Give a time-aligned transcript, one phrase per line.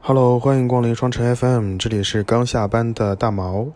[0.00, 3.68] Hello，欢迎光临双城 FM，这里是刚下班的大毛。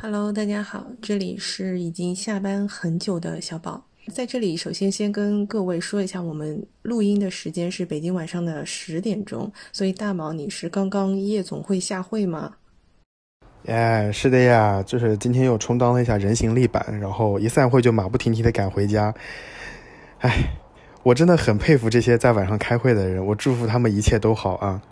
[0.00, 3.84] Hello，大家好，这里是已经下班很久的小宝。
[4.12, 12.52] 在这里，首先先跟各位说一下，我们录音的时间是北京晚上的十点钟，所以大毛，你是刚刚夜总会下会吗？
[13.66, 19.14] 哎，是的呀，就是今天又充当了一下人形立板，然后一散会就马不停蹄的赶回家。
[20.18, 20.50] 哎，
[21.02, 24.82] 我真的很佩服这些在晚上开会的人，我祝福他们一切都好啊。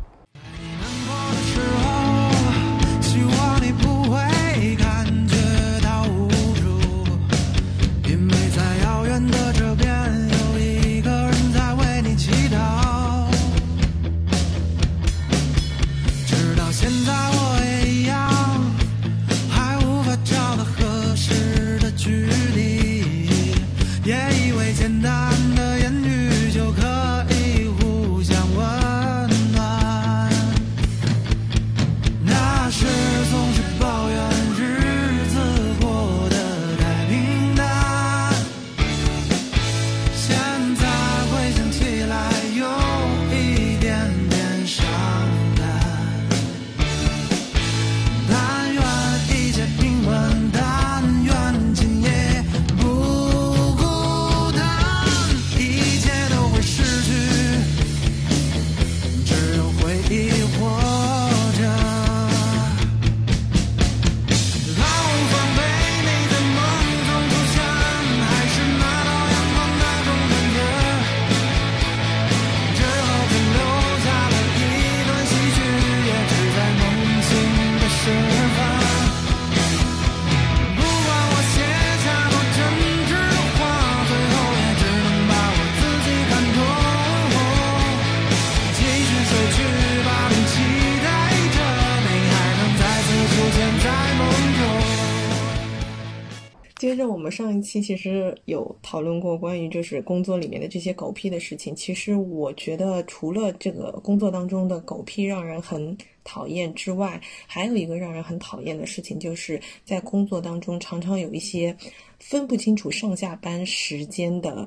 [96.97, 101.77] 接着我们上一期其实有讨论过关于就是工作里面的这些狗屁的事情。
[101.77, 111.77] 其实我觉得除了这个工作当中的狗屁让人很讨厌之外，还有一个让人很讨厌的事情，就是在工作当中常常有一些
[112.18, 114.67] 分不清楚上下班时间的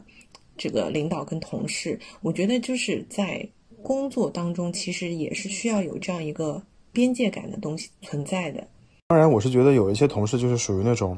[0.56, 2.00] 这个领导跟同事。
[2.22, 3.44] 我觉得就是在
[3.81, 8.68] 工作当中，其实也是需要有这样一个边界感的东西存在的。
[9.07, 11.18] 当然，我是觉得有一些同事就是属于那种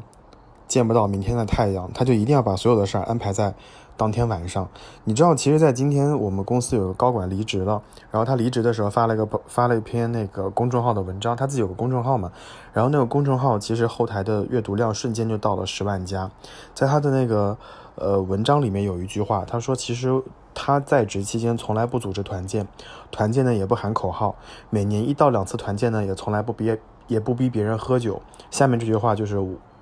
[0.72, 3.54] 见不到明天的太阳，他就一定要把所有的事儿安排在
[3.98, 4.70] 当天晚上。
[5.04, 12.32] 你知道，其实，在今天我们公司有个高管离职了，然后他离职的时候发了一个发了一篇那个公众号的文章，他自己有个公众号嘛，
[12.72, 16.32] 然后那个公众号其实后台的阅读量瞬间就到了十万加，
[16.74, 17.58] 在他的那个
[17.96, 22.66] 呃文章里面有一句话，他说其实他在职期间从来不组织团建，
[23.12, 24.36] 团建呢也不喊口号，
[24.70, 26.78] 每年一到两次团建呢也从来不逼
[27.08, 28.22] 也不逼别人喝酒。
[28.50, 29.38] 下面这句话就是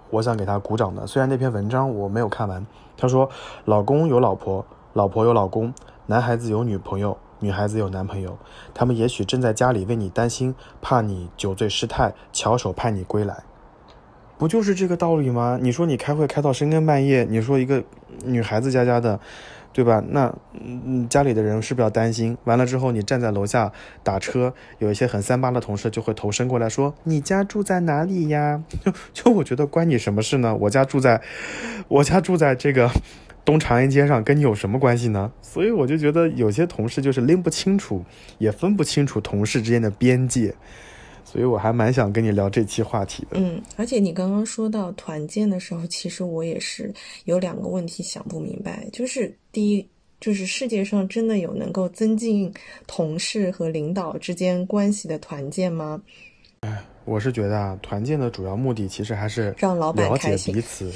[0.09, 2.65] 我想给他鼓掌的，虽然那篇文章我没有看完。
[2.97, 3.29] 他说
[3.65, 5.73] ：“老公有老婆，老婆有老公，
[6.07, 8.37] 男孩子有女朋友，女孩子有男朋友，
[8.73, 13.43] 他们也许正在家里为你担心，怕你酒醉失态，翘首盼你归来。”
[14.37, 15.59] 不就是这个道理吗？
[15.61, 17.83] 你说你开会开到深更半夜，你说一个
[18.23, 19.19] 女孩子家家的，
[19.79, 20.03] 对吧？
[20.09, 20.29] 那
[20.61, 22.37] 嗯，家里的人是不是要担心？
[22.43, 23.71] 完了之后，你站在楼下
[24.03, 30.53] 打车，有一些很三八的同事就会头伸过来说：“你家住在哪里呀？” 就就我觉得关你什么事呢？
[30.53, 31.21] 我家住在，
[31.87, 32.91] 我家住在这个
[33.45, 35.31] 东长安街上，跟你有什么关系呢？
[35.41, 38.03] 所以我就觉得有些同事就是拎不清楚，
[38.37, 40.53] 也分不清楚同事之间的边界。
[41.25, 43.37] 所以我还蛮想跟你聊这期话题的。
[43.39, 46.91] 嗯，而且你刚刚说到团建的时候，其实我也是
[47.25, 49.87] 有两个问题想不明白，就是第一，
[50.19, 52.53] 就是世界上真的有能够增进
[52.85, 56.01] 同事和领导之间关系的团建吗？
[56.61, 60.91] 哎我是觉得啊，团建的主要目的其实还是让老板了解开心彼此，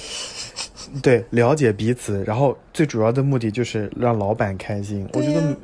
[1.02, 5.10] 对，了解彼此，然后最主要的目的就是让老板开心。
[5.14, 5.58] 我觉得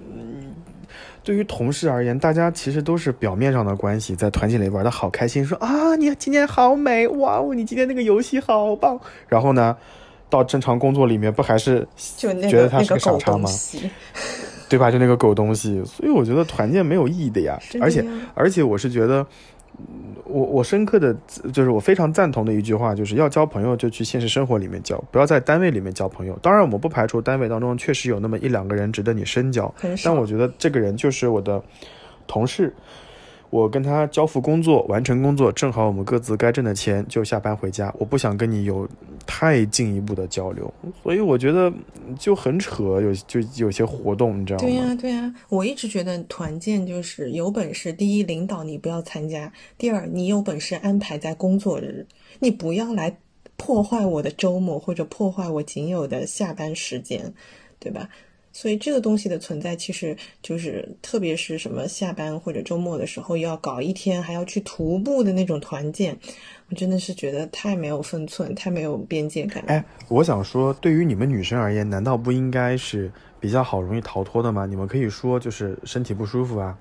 [1.23, 8.99] 对于同事而言，大家其实都是表面上的关系，在团建里玩的好开心，说啊，你今天好美，哇哦，你今天那个游戏好棒。
[9.27, 9.77] 然后呢，
[10.29, 11.87] 到正常工作里面不还是
[12.17, 13.49] 就觉得他是个傻叉吗？
[14.69, 14.91] 对吧？
[14.91, 17.59] 就那个狗东西，所以我觉得团建没有意义的呀。
[17.81, 18.05] 而且
[18.35, 19.25] 而且我是觉得，
[19.77, 21.11] 嗯我我深刻的
[21.51, 26.37] 就是我非常赞同的一句话，就是要交朋友就去现实生活里面交，不要在单位里面交朋友。
[26.39, 29.73] 当然，我们不排除单位当中确实有那么一两个人值得你深交，
[30.03, 31.59] 但我觉得这个人就是我的
[32.27, 32.71] 同事。
[33.49, 37.93] 我跟他交付工作，完成工作，正好我们各自该挣的钱就下班回家。
[37.97, 38.87] 我不想跟你有
[39.25, 41.71] 太进一步的交流，所以我觉得
[42.17, 44.65] 就很扯，有就有些活动，你知道吗？
[44.65, 52.05] 对呀、对呀、我一直觉得团建就是有本事，第一领导你不要参加，第二你有本事安排在工作日，
[52.39, 53.17] 你不要来
[53.57, 57.33] 破坏我的周末或者破坏我仅有的下班时间，
[57.79, 58.07] 对吧？
[58.51, 66.17] 所以这个东西的存在，其实就是特别是什么下班或者周末的时候要搞一天，还要去徒步的那种团建，
[66.69, 69.63] 我真的是觉得太没有分寸，太没有边界感。
[69.67, 74.65] 哎，我想说，对于你们女生而言，难道不应该是比较好容易逃脱的吗？
[74.65, 76.77] 你们可以说就是身体不舒服啊，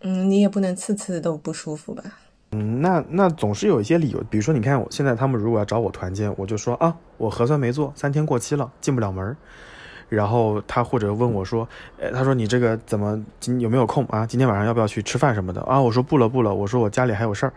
[0.00, 2.04] 嗯，你也不能次次都不舒服吧？
[2.52, 9.36] 嗯，那那总是有一些理由，比如说，你看我现在他们如果要找我团建，我就说啊，我核酸没做，三天过期了，进不了门儿。
[10.14, 11.66] 然后他或者问我说，
[11.98, 14.26] 呃，他说你这个怎么今有没有空啊？
[14.26, 15.80] 今天晚上要不要去吃饭什么的啊？
[15.80, 17.52] 我说不了不了，我说我家里还有事儿，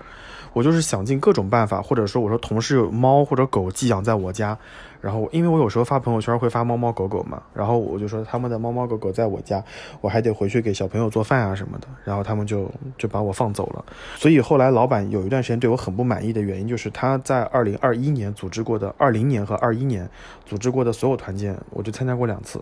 [0.53, 4.57] 我就是想尽各种办法，或者说我说同事有猫或者狗寄养在我家，
[5.05, 9.63] 然后因为我有时候发朋友圈会发猫猫狗狗嘛，然后我就说他们的猫猫狗狗在我家，
[10.01, 12.67] 我还得回去给小朋友做饭啊什么的，然后他们就
[12.97, 13.85] 就把我放走了。
[14.15, 20.09] 所以后来老板有一段时间对我很不满意的原因，就是他在二零二一年组织过的，二零年和二一年
[20.43, 22.59] 组织过的所有团建，我就参加过两次。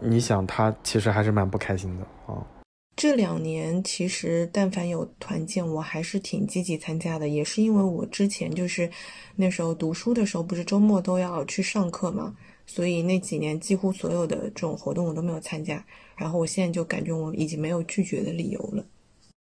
[0.00, 2.40] 你想，他其实还是蛮不开心的啊。
[2.98, 8.90] 这两年其实但凡有团建，我还是挺积极参加的，也是因为我之前就是
[9.36, 12.34] 那时候读书的时候，不是周末都要去上课嘛，
[12.66, 15.80] 所以那几年几乎所有的这种活动我都没有参加。
[16.16, 18.84] 然后我现在就感觉我已经没有拒绝的理由了。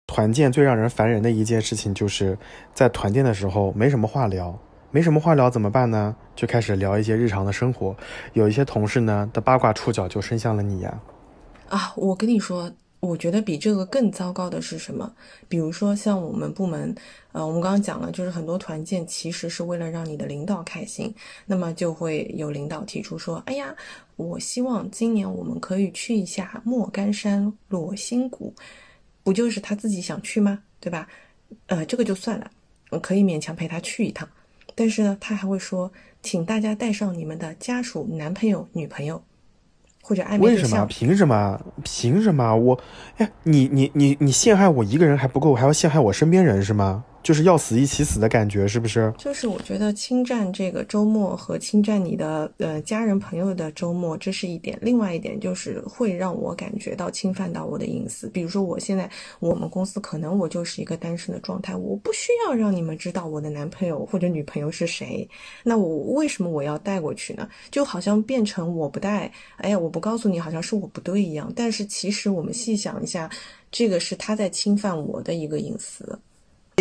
[0.05, 2.37] 团建最让人烦人的一件事情，就是
[2.75, 4.55] 在团建的时候没什么话聊，
[4.91, 6.15] 没什么话聊怎么办呢？
[6.35, 7.97] 就开始聊一些日常的生活。
[8.33, 11.01] 有一些同事呢的八卦触角就伸向了你呀。
[11.69, 15.11] 啊，我跟你说，我觉得比这个更糟糕的是什么？
[15.49, 16.95] 比如说像我们部门，
[17.31, 21.13] 呃，我们刚刚讲了，就是很多团建其实是为了让你的领导开心，
[21.47, 23.75] 那么就会有领导提出说，哎呀，
[24.17, 28.53] 我希望今年我们可以去一下莫干山、裸心谷，
[29.23, 30.61] 不就是他自己想去吗？
[30.79, 31.07] 对吧？
[31.65, 32.51] 呃，这个就算了，
[32.91, 34.29] 我可以勉强陪他去一趟，
[34.75, 39.23] 但是呢，他还会说，请大家带上你们的家属、男朋友、女朋友。
[40.01, 40.85] 或者暧昧为什么？
[40.87, 41.59] 凭什么？
[41.83, 42.55] 凭什么？
[42.55, 42.79] 我，
[43.17, 47.03] 哎，你你你你陷害我一个人还不够，还要陷害我身边人是吗？
[47.23, 49.13] 就是要死一起死的感觉，是不是？
[49.17, 54.77] 就是我觉得侵占这个周末和侵占你的呃家人朋友的周末，这是一点。
[54.81, 58.27] 另外一点就是会让我感觉到侵犯到我的隐私。
[58.29, 59.09] 比如说我现在
[59.39, 65.27] 我们公司可能我就是一个单身的状态，我不需要让你们知道我的男朋友或者女朋友是谁。
[65.63, 67.47] 那我为什么我要带过去呢？
[67.69, 71.51] 就好像变成我不带，哎呀，我不告诉你，好像是我不对一样。
[71.55, 73.29] 但是其实我们细想一下，
[73.71, 76.19] 这个是他在侵犯我的一个隐私。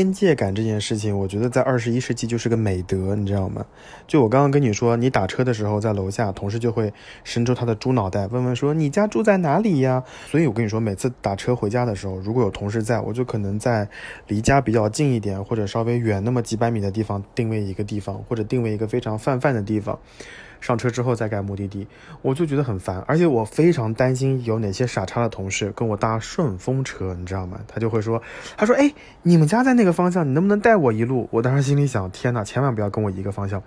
[0.00, 3.66] 边界感这件事情，我觉得在二十一世纪就是个美德，你知道吗？
[4.06, 6.90] 就我刚刚跟你说，你打车的时候在楼下，同事就会
[7.22, 10.02] 伸出他的猪脑袋，问问说你家住在哪里呀？
[10.26, 13.86] 所以我跟你说，每次打车回家的时候，如果有同事在，我就可能在
[14.26, 19.98] 离家比较近一点，或者稍微远那么几百米的地方定位一个地方，或者定位一个非常泛泛的地方。
[20.60, 21.86] 上车之后再改目的地，
[22.22, 27.58] 我就觉得很烦，而且我非常担心有哪些傻叉的同事跟我搭顺风车，你知道吗？
[27.66, 28.22] 他就会说，
[28.56, 28.92] 他说，哎，
[29.22, 31.28] 你们家在那个方向，你能不能带我一路？
[31.30, 33.62] 我当时心里想，天哪，千万不要跟我一个方向。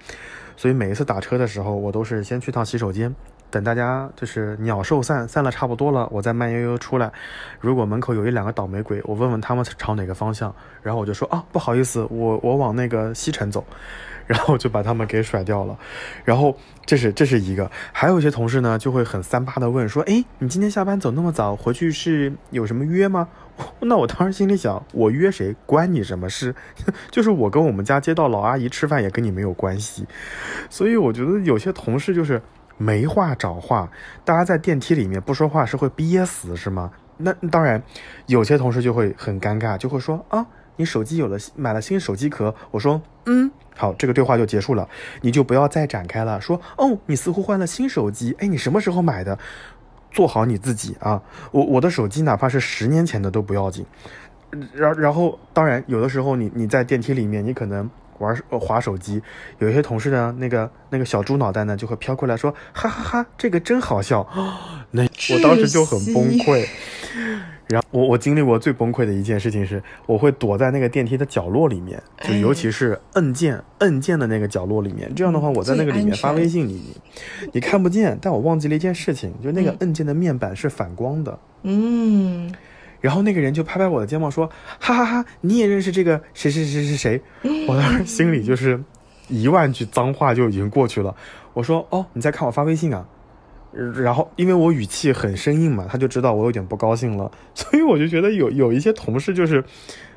[0.56, 3.14] 所以每一次打车的时候，我都是先去趟洗手间，
[3.50, 7.12] 等大家就是鸟兽散，散了差不多了，我再慢悠悠出来。
[7.60, 10.54] 如果门口有一两个倒霉鬼，我问问他们朝哪个方向，
[10.84, 13.66] 然后我就说啊，不好意思，我我往那个西城走。
[14.26, 15.78] 然后就把他们给甩掉了，
[16.24, 23.28] 然后这是这是一个，还有一些同事呢就会很三八的问说，哎，你今天下班走那么早，回去是有什么约吗？
[23.82, 26.56] 那我当时心里想，我约谁关你什么事？
[27.12, 30.08] 就是我跟我们家街道老阿姨吃饭也跟你没有关系，
[30.70, 32.42] 所以我觉得有些同事就是
[32.78, 33.90] 没话找话，
[34.26, 36.92] 大家在电梯里面不说话是会憋死是吗？
[37.18, 37.82] 那当然，
[38.26, 40.46] 有些同事就会很尴尬，就会说啊。
[40.76, 44.88] 你手机有了买了新手机壳，我说嗯好，这个对话就结束了，
[45.22, 46.40] 你就不要再展开了。
[46.40, 49.38] 说哦，你似乎换了新手机，哎，你什么时候买的？
[50.12, 51.20] 做好你自己啊！
[51.52, 53.84] 我我的手机哪怕是十年前的都不要紧。
[54.76, 57.90] 然然后当然有的时候你你在电梯里面，你可能
[58.20, 59.20] 玩呃滑手机，
[59.58, 64.24] 有一些同事呢，那个那个小猪脑袋呢就会飘过来说哈哈哈，这个真好笑。
[64.92, 66.64] 那我当时就很崩溃。
[67.68, 75.14] 然后我我经历过最崩溃的一件事情是，我会躲在那个电梯的角落里面，就尤其是按键按键的那个角落里面。
[75.16, 76.96] 这样的话，我在那个里面发微信，你
[77.52, 78.18] 你看不见。
[78.22, 81.40] 但我忘记了一件事情，就那个按键的面板是反光的。
[81.64, 82.52] 嗯，
[83.00, 87.22] 然后那个人就拍拍我的肩膀说：“哈哈哈，你也认识这个谁谁谁谁谁？”
[87.68, 88.82] 我当时心里就是
[89.28, 91.16] 一万句脏话就已经过去了。
[91.54, 93.06] 我说：“哦，你在看我发微信啊？”
[93.74, 99.64] 然后因为我语气很生硬嘛，他就知道我有点不高兴了， 所以我就觉得有有一些同事就是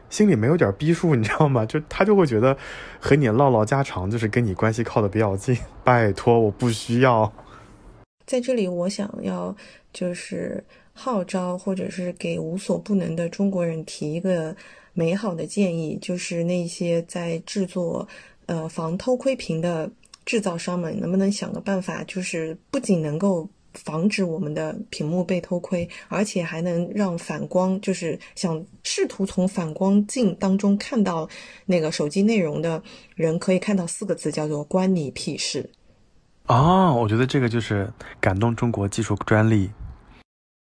[0.08, 1.64] 心里没有点逼数，你知道吗？
[1.66, 2.56] 就他就会觉得
[3.00, 5.56] 和你唠唠家常，就是跟你关系靠得比较近。
[5.82, 7.32] 拜托，我不需要。
[8.26, 9.54] 在这里，我想要
[9.92, 14.54] 就是号召，或者是给无所不能的中国人提一个
[14.94, 18.06] 美好的建议，就是那些在制作
[18.46, 19.90] 呃防偷窥屏的
[20.26, 31.28] 制造商们，能不能想个办法，就是不仅能够防止我们的屏幕被偷窥，而且还能让反光，就是想试图从反光镜当中看到
[31.64, 32.82] 那个手机内容的
[33.14, 35.70] 人，可以看到四个字，叫做“关你屁事”。
[36.48, 39.70] 哦，我觉得这个就是感动中国技术专利。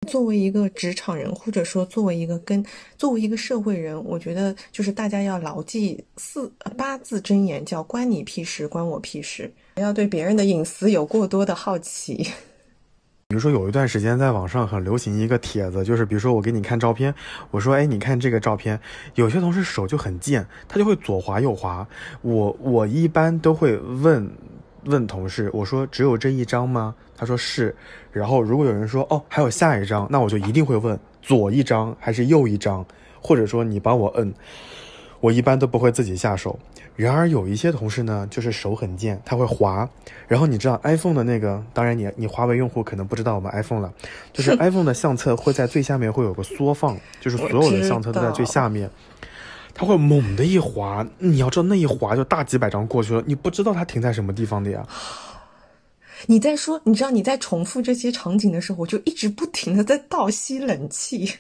[0.07, 2.65] 作为一个职场人，或者说作为一个跟
[2.97, 9.53] 作为一个社会人，我觉得就是大家要牢记四八字真言，叫“关你屁事，关我屁事”。
[9.75, 12.15] 不要对别人的隐私有过多的好奇。
[13.29, 17.13] 比如说，有一段时间在网上很流行一个帖子，就是比如说我给你看照片，
[17.51, 18.79] 我说，哎，你看这个照片，
[19.13, 21.87] 有些同事手就很贱，他就会左滑右滑。
[22.23, 24.27] 我我一般都会问。
[24.85, 26.95] 问同事，我说只有这一张吗？
[27.17, 27.75] 他说是。
[28.11, 32.85] 然后如果有人说哦还有下一张，那我就一定会问左一张还是右一张，
[33.21, 34.33] 或者说你帮我摁。
[35.19, 36.57] 我一般都不会自己下手。
[36.95, 39.89] 然而有一些同事呢，就是手很贱，他会滑。
[40.27, 43.93] 然后你知道 iPhone 的那个，当然你你华为用户可能不知道我们 iPhone 了，
[44.33, 48.89] 就是 iPhone 的相册会在最下面会有个缩放，就是所有的相册都在最下面。
[49.79, 54.85] 它会猛的一滑，你要知道那一滑就大几百张过去了，你不知道它停在什么地方的呀。
[56.27, 61.23] 你在说，你知道你在重复这些场景的时候，我就一直不停的在倒吸冷气。
[61.23, 61.31] 然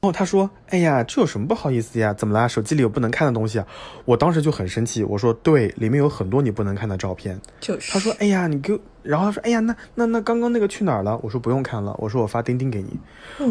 [0.08, 2.14] 后他说：“哎呀，这有什么不好意思呀？
[2.14, 2.48] 怎么啦？
[2.48, 3.66] 手机里有不能看的东西啊？”
[4.06, 8.80] 我当时就很生气，我说：“对，里面有很多你不能看的照片。”就是他说：“哎呀，你给……
[9.02, 12.98] 然后他说：‘哎呀，那那那刚刚那个去哪儿了？’我说：‘不用看了。’我说：‘我发钉钉给你。’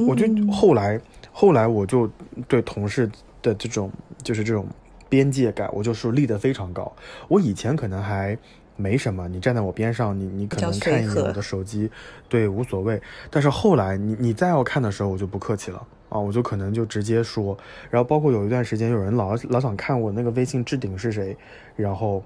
[0.10, 1.00] 我就后来
[1.32, 2.10] 后来我就
[2.48, 3.08] 对同事。”
[3.46, 3.92] 的这种
[4.24, 4.66] 就是这种
[5.08, 6.92] 边界感，我就是立得非常高。
[7.28, 8.36] 我以前可能还
[8.76, 11.92] 没什么，你站在我边上，你你可能看一眼我的手机，
[12.28, 13.00] 对，无所谓。
[13.30, 17.56] 但是后来你你再要看的时候，我就不客气了啊，我就可能就直接说。
[17.92, 21.38] 然后包括有一段时间，有人老老想看我那个微信置顶是谁，
[21.76, 22.24] 然后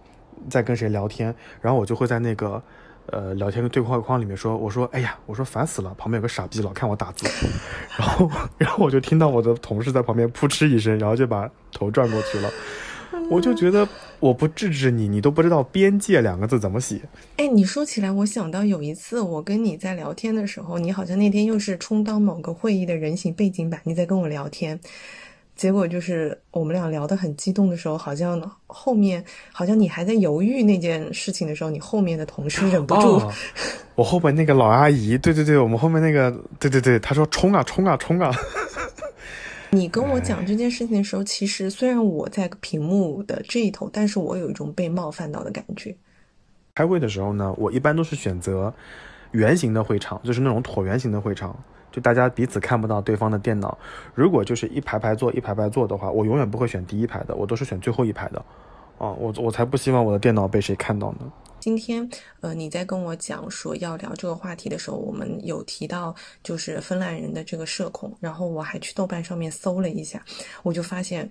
[0.50, 2.64] 再跟谁聊天，然后我就会在那个。
[3.12, 7.28] 呃，聊天的对话框里面说，我说，哎呀，我说烦死了，旁边有个傻逼老看我打字，
[7.98, 12.52] 然后， 然后我就听到我的同事在旁边扑哧一声，然后就把头转过去了，
[13.30, 13.88] 我就觉得
[14.20, 17.02] 我不制止你，你都不知道边界两个字怎么写。
[17.38, 24.80] 哎，你说起来，我想到有一次我跟你在聊天的时候，你好像那天又是充当某个会议的人形背景板，你在跟我聊天。
[25.60, 33.22] 结果就是我们俩聊得很激动的时候，好像后面好像你还在犹豫那件事情的时候，你后面的同事忍不住，
[33.94, 38.32] 我后面那个老阿姨，对对对，我们后面那个，对对对，她说冲啊冲啊冲啊！
[39.72, 45.94] 你跟我讲这件事情的时候，其实虽然我在屏幕的这一头，但是我有一种被冒犯到的感觉。
[46.74, 48.74] 开会的时候呢，我一般都是选择
[49.32, 51.54] 圆形的会场，就是那种椭圆形的会场。
[51.92, 53.78] 就大家彼此看不到对方的电脑，
[54.14, 58.40] 如果就是一排排坐一排排坐的话，我永远不会选第一排的，我都是选最后一排的，
[58.98, 61.32] 啊，我我才不希望我的电脑被谁看到呢。
[61.60, 70.24] 今天，呃，你在跟我讲说要聊这个话题的时候，我们有提到就是芬兰人的这个社恐，然后我还去豆瓣上面搜了一下，
[70.64, 71.30] 我就发现。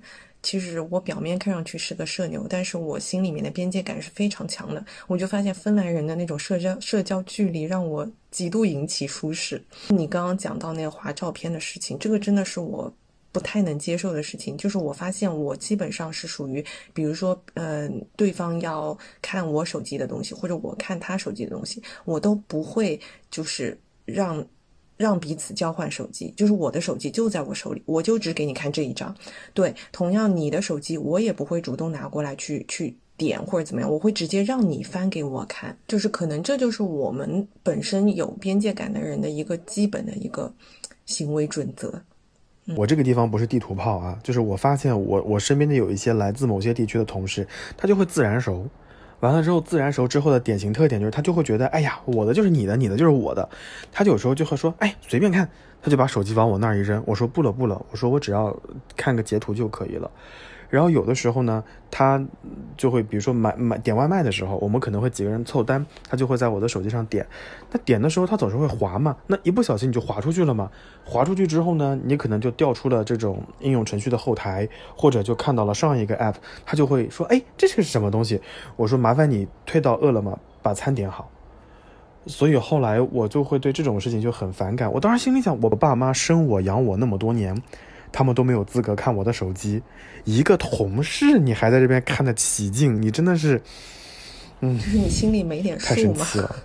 [0.49, 4.83] 其实我表面看上去是个社牛，但是我心里面的边界感是非常强的。
[5.07, 9.63] 我就发现芬兰人的那种社交社交距离让我极度引起舒适。
[9.89, 12.91] 你刚刚讲到那个划照片的事情，这个真的是我
[13.31, 14.57] 不太能接受的事情。
[14.57, 16.65] 就是我发现我基本上是属于，
[16.95, 22.99] 比如说，嗯，对方要看我手机的东西，或者我看他手机的东西，我都不会
[23.31, 24.43] 就是让。
[24.99, 29.17] 让彼此交换手机，就是我的手机就在我手里，我就只给你看这一张。
[29.55, 35.75] 对，同样你的手机我也不会主动拿过来去去点或者怎么样，我会直接让你翻给我看。
[35.87, 40.53] 就是可能这就是我们本身有边界感的人的一个基本的一个
[41.07, 42.03] 行为准则。
[42.77, 48.69] 我这个地方不是地图炮啊，就是我发现我我身边的有一些来自某些地区的同事，他就会自然熟。
[49.21, 53.49] 完了之后，自然熟之后的典型特点就是，他就会觉得，哎呀，我的就是你的，你的就是我的。
[53.91, 55.49] 他有时候就会说，哎，随便看，
[55.83, 57.03] 他就把手机往我那儿一扔。
[57.07, 58.57] 我说不了不了，我说我只要
[58.97, 60.11] 看个截图就可以了。
[60.69, 62.23] 然后有的时候呢，他
[62.77, 67.27] 就会比如说买买点外卖的时候，我们可能会几个人凑单，他就会在我的手机上点。
[67.73, 70.71] 那点的时候他总是会滑嘛，那一不小心你就滑出去了嘛。
[71.05, 76.35] 滑出去之后呢，你可能就调出了这种应用程序的后台，或者就看到了上一个 app，
[76.67, 78.41] 他就会说，哎，这是个什么东西？
[78.77, 81.31] 我说麻烦你退到饿了么，把餐点好。
[82.27, 84.93] 所以后来我就会对这种事情就很反感。
[84.93, 87.63] 我当时心里想，我爸妈生我养我那么多年。
[88.13, 89.83] 他们都没有资格看我的手机，
[90.25, 93.61] 一个同事你还在这边看得起劲，你真的是，
[94.61, 96.25] 嗯，就是你心里没点太生数吗？
[96.25, 96.57] 气了，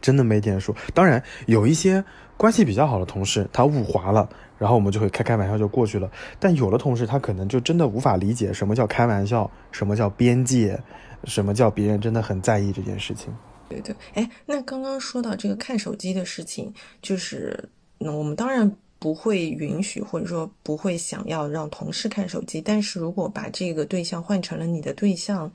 [0.00, 0.74] 真的没点数。
[0.94, 2.04] 当然有一些
[2.36, 4.28] 关系比较好的同事，他误滑了，
[4.58, 6.10] 然后我们就会开开玩笑就过去了。
[6.38, 10.78] 但有的同事他可能就真的无法理解什么叫开玩笑，什么叫边界，
[11.24, 13.34] 什么叫别人真的很在意这件事情。
[13.68, 22.60] 对对，哎，那刚刚说到这个看手机的事情，就是，那我们当然不会允许，或者说不会想要让同事看手机。
[22.60, 25.50] 但是如果把这个对象换成了你的对象，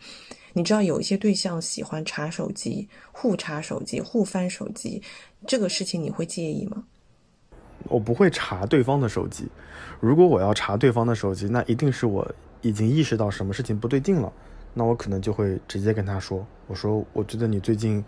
[0.54, 5.02] 你知道有一些对象喜欢查手机、互查手机、互翻手机，
[5.48, 6.84] 这个事情你会介意吗？
[7.86, 9.48] 我不会查对方的手机，
[10.00, 12.30] 如果我要查对方的手机，那一定是我
[12.62, 14.32] 已经意识到什么事情不对劲了，
[14.76, 18.04] 那我可能就会直接跟他说，我说我觉得你最近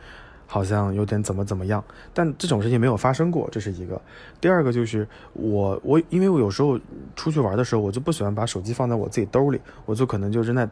[0.54, 1.84] 好像有点怎么怎么样，
[2.14, 4.00] 但这种事情没有发生过，这是一个。
[4.40, 6.80] 第二个就是我我因为我有时候
[7.16, 10.70] 出去玩的时候，我就不喜欢把手机放在我自己兜里，我就可能就扔在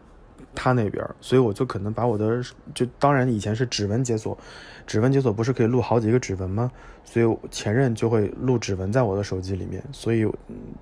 [0.54, 2.44] 他那边，所以我就可能把我的
[2.76, 4.38] 就当然以前是指纹解锁，
[4.86, 6.72] 指纹解锁不是可以录好几个指纹吗？
[7.04, 10.32] 所以前任就会录指纹在我的手机里面，所以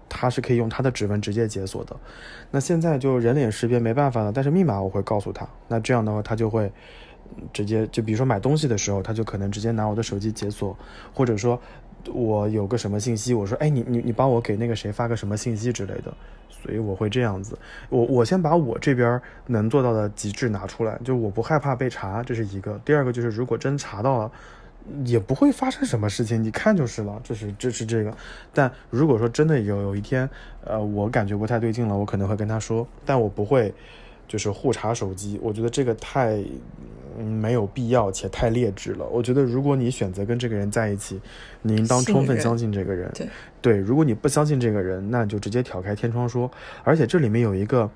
[0.09, 1.95] 他是可以用他的指纹直接解锁的。
[2.51, 6.69] 那现在就人脸识别没办法了，但是密码我会告诉他，那这样的话他就会
[7.53, 10.77] 直接就比如说买东西的时候，他就可能直接拿我的手机解锁，
[11.13, 11.59] 或者说
[12.13, 16.13] 我有个什么信息，我说哎你你你帮我给那个谁发个什么信息之类的。
[16.62, 17.57] 所以我会这样子，
[17.88, 22.77] 我我先把我这边能做到的极致拿出来，就我不害怕被查，这是一个。
[22.83, 24.31] 第二个就是如果真查到了，
[25.05, 28.13] 也不会发生什么事情，你看就是了，这是这是这个。
[28.53, 30.29] 但如果说真的有有一天，
[30.65, 33.74] 呃，我感觉不太对劲了，我可能会跟他说，但我不会
[34.27, 36.43] 就是互查手机，我觉得这个太
[37.19, 39.05] 嗯没有必要且太劣质了。
[39.05, 41.19] 我觉得如果你选择跟这个人在一起，
[41.61, 43.11] 你应当充分相信这个人。
[43.13, 43.27] 对
[43.61, 46.49] 对，如果你不相信这个人，那你就直接挑开天窗说。
[46.83, 47.89] 而且这里面有一个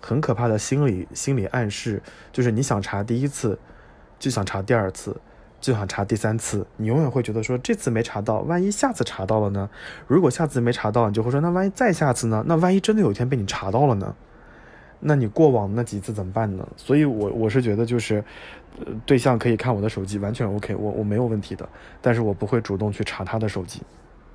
[0.00, 3.58] 很可怕的心理心理暗示，就是你想查第一次，
[4.18, 5.16] 就想查第二次，
[5.60, 9.70] 就想查第三次，你永远会觉得说这次没查到，万一下次查到了呢？
[10.06, 12.44] 如果下次没查到，你就会说那万一再下次呢？
[12.46, 14.14] 那万一真的有一天被你查到了呢？
[15.04, 16.66] 那你过往那几次怎么办呢？
[16.76, 18.24] 所以我我是觉得就是，
[18.78, 21.68] 呃，对象可以看我的手机，完全 OK，我我没有问题的，
[22.00, 23.82] 但是我不会主动去查他的手机。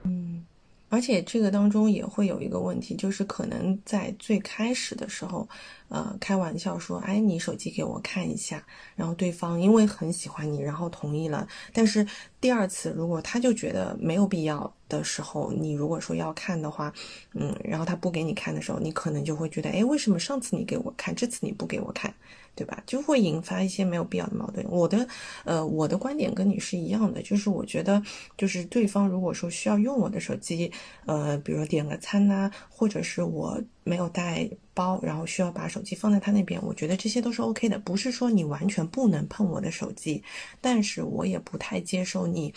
[0.03, 0.43] 嗯
[0.89, 5.47] 而且这个当中也会有一个问题，就是可能在最开始的时候，
[5.89, 8.63] 呃，开玩笑说，哎，你手机给我看一下，
[8.95, 11.47] 然后对方因为很喜欢你，然后同意了。
[11.73, 12.06] 但是
[12.41, 16.93] 第二次如果他就觉得没有必要的时候，你如果说要看的话，
[17.34, 22.13] 嗯，然后他不给你看的时候，你可能就会觉得，哎，为什么上次你给我看，这次你不给我看？
[22.56, 22.82] 对吧？
[22.88, 24.65] 就会引发一些没有必要的矛盾。
[24.67, 25.08] 我的，
[25.45, 28.02] 呃，我的观点跟你是一样的，就是我觉得，
[28.36, 30.71] 就是对方如果说需要用我的手机，
[31.06, 40.21] 呃，比如点个餐呐、或者是我没有带包，然后需要把手机放在他那边，我觉得这些都是 OK 的，不是说你完全不能碰我的手机，
[40.60, 42.54] 但是我也不太接受你，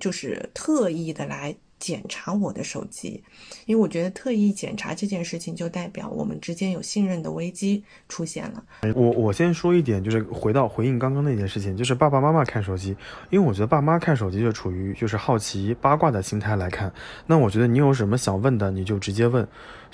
[0.00, 3.22] 就是特意的来检查我的手机，
[3.66, 8.64] 因为我觉得特意检查这件事情就代表我们之间有信任的危机出现了。
[8.94, 12.96] 我我先说一点，就是回到回应刚刚那件事情，就是爸爸妈妈看手机，
[13.28, 16.90] 因为我觉得爸妈看手机就处于就是好奇八卦的心态来看，
[17.26, 19.46] 那我觉得你有什么想问的你就直接问，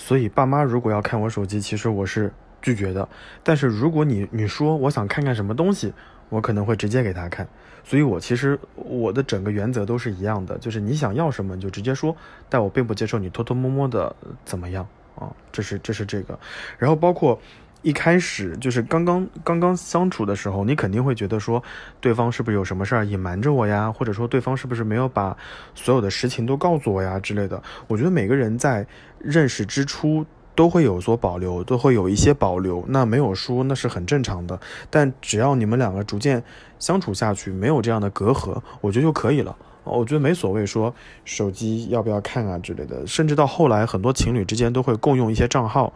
[0.03, 2.33] 所以爸妈如果要看我手机，其实我是
[2.63, 3.07] 拒绝的，
[3.43, 5.93] 但是如果你你说我想看看什么东西，
[6.31, 7.47] 我可能会直接给他看，
[7.85, 12.17] 所以我其实我的整个原则都是一样的，就是你想要什么你就直接说，
[12.49, 16.39] 但我并不接受你偷偷摸摸的怎么样啊，这是这是这个，
[16.79, 17.39] 然后包括。
[17.83, 21.63] 一开始就是刚刚刚刚相处的时候，你肯定会觉得说，
[21.99, 25.35] 对方是不是有什么事儿隐瞒着我呀，或者说对方是不是没有把
[25.75, 27.63] 所有的实情都告诉我呀之类的。
[27.89, 28.87] 我觉得每个人在
[29.21, 34.61] 认识之初都会有所保留，都会有一些保留，那没有说那是很正常的。
[34.91, 36.43] 但只要你们两个逐渐
[36.79, 39.57] 相处下去，没有这样的隔阂，我觉得就可以了。
[39.85, 45.93] 我觉得没所谓说手机要不要看啊之类的，甚至到后来很多情侣之间都会共用一些账号，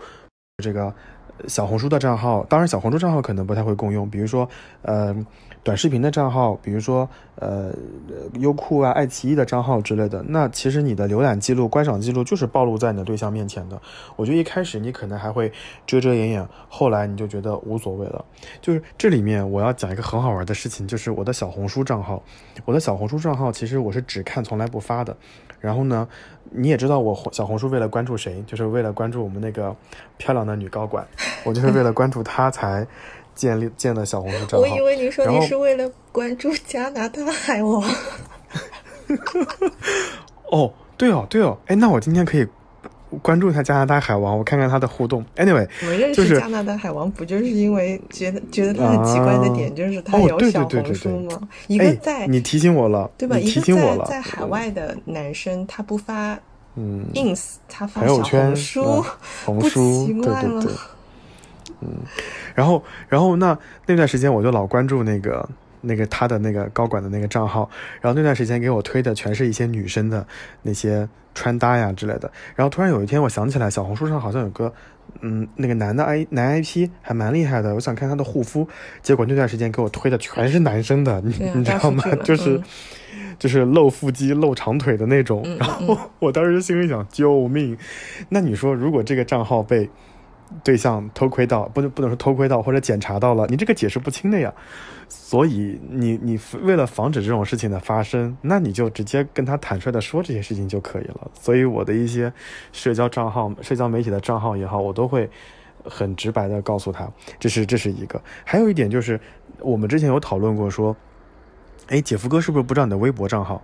[0.62, 0.92] 这个
[1.48, 4.48] 小红书的账号，当然小红书账号可能不太会共用，比如说
[4.82, 5.14] 呃
[5.62, 7.72] 短视频的账号，比如说呃
[8.34, 13.80] 优酷啊、爱奇艺的账号之类的，那其实你的浏览记录、观赏记录就是暴露在你的对象面前的。
[14.16, 15.52] 我觉得一开始你可能还会
[15.86, 18.24] 遮遮掩掩，后来你就觉得无所谓了。
[18.60, 22.22] 就是这里面我要讲一个很好玩的事情，就是我的小红书账号，
[22.64, 25.16] 我的小红书账号其实我是只看从来不发的。
[25.60, 26.06] 然后呢，
[26.50, 29.74] 你也知道我小红书为了关注谁，就是为了关注我们那个
[30.18, 31.06] 漂亮的女高管，
[31.44, 32.86] 我就是为了关注她才
[33.34, 34.60] 建立建的小红书账号。
[34.60, 37.82] 我以为你说你是为了关注加拿大海王，
[40.50, 42.46] 哦，对哦，对哦，哎，那我今天可以
[43.22, 45.24] 关注一下加拿大海王，我看看他的互动。
[45.36, 51.48] Anyway，我们认就是识加拿大海王，不就是因为觉得觉得他很奇怪的点就是他有小红书对吗？
[51.66, 53.38] 一个哎在，你提醒我了，对吧？
[53.38, 56.38] 一个醒我了，在在海外的男生，他不发
[56.76, 59.04] 嗯，ins，他发小圈红书嗯，
[59.44, 60.72] 红不书，对对对，
[61.80, 61.88] 嗯，
[62.54, 65.48] 然后然后那那段时间我就老关注那个
[65.80, 67.68] 那个他的那个高管的那个账号，
[68.00, 70.26] 然后那段时间给我推的全是一些女生的
[70.62, 74.72] 那些穿搭呀之类的，然后突然有一天我想起来小红书上好像有个。
[75.20, 78.66] 嗯，那个男的 I 男 IP 还蛮厉害的，我想看他的护肤，
[79.00, 82.62] 结果那段时间给我推的全是男生的，你、啊你知道吗就是、嗯
[83.38, 85.42] 就是露腹肌、露长腿的那种。
[85.44, 87.76] 嗯然后我当时心里想，救命！
[88.28, 89.88] 那你说，如果这个账号被
[90.62, 94.52] 对象偷窥到，不能不能说偷窥到或者检查到了，你这个解释不清的呀。
[95.08, 101.30] 所以你你为了防止这种事情的发生，那你就直接跟他坦率的说这些事情就可以了。
[101.34, 102.32] 所以我的一些
[102.72, 105.28] 社交账号、社交媒体的账号也好，我都会
[105.84, 108.20] 很直白的告诉他，这是这是一个。
[108.44, 109.20] 还有一点就是，
[109.60, 110.96] 我们之前有讨论过说，
[111.88, 113.62] 哎，姐夫哥是不是不知道你的微博账号？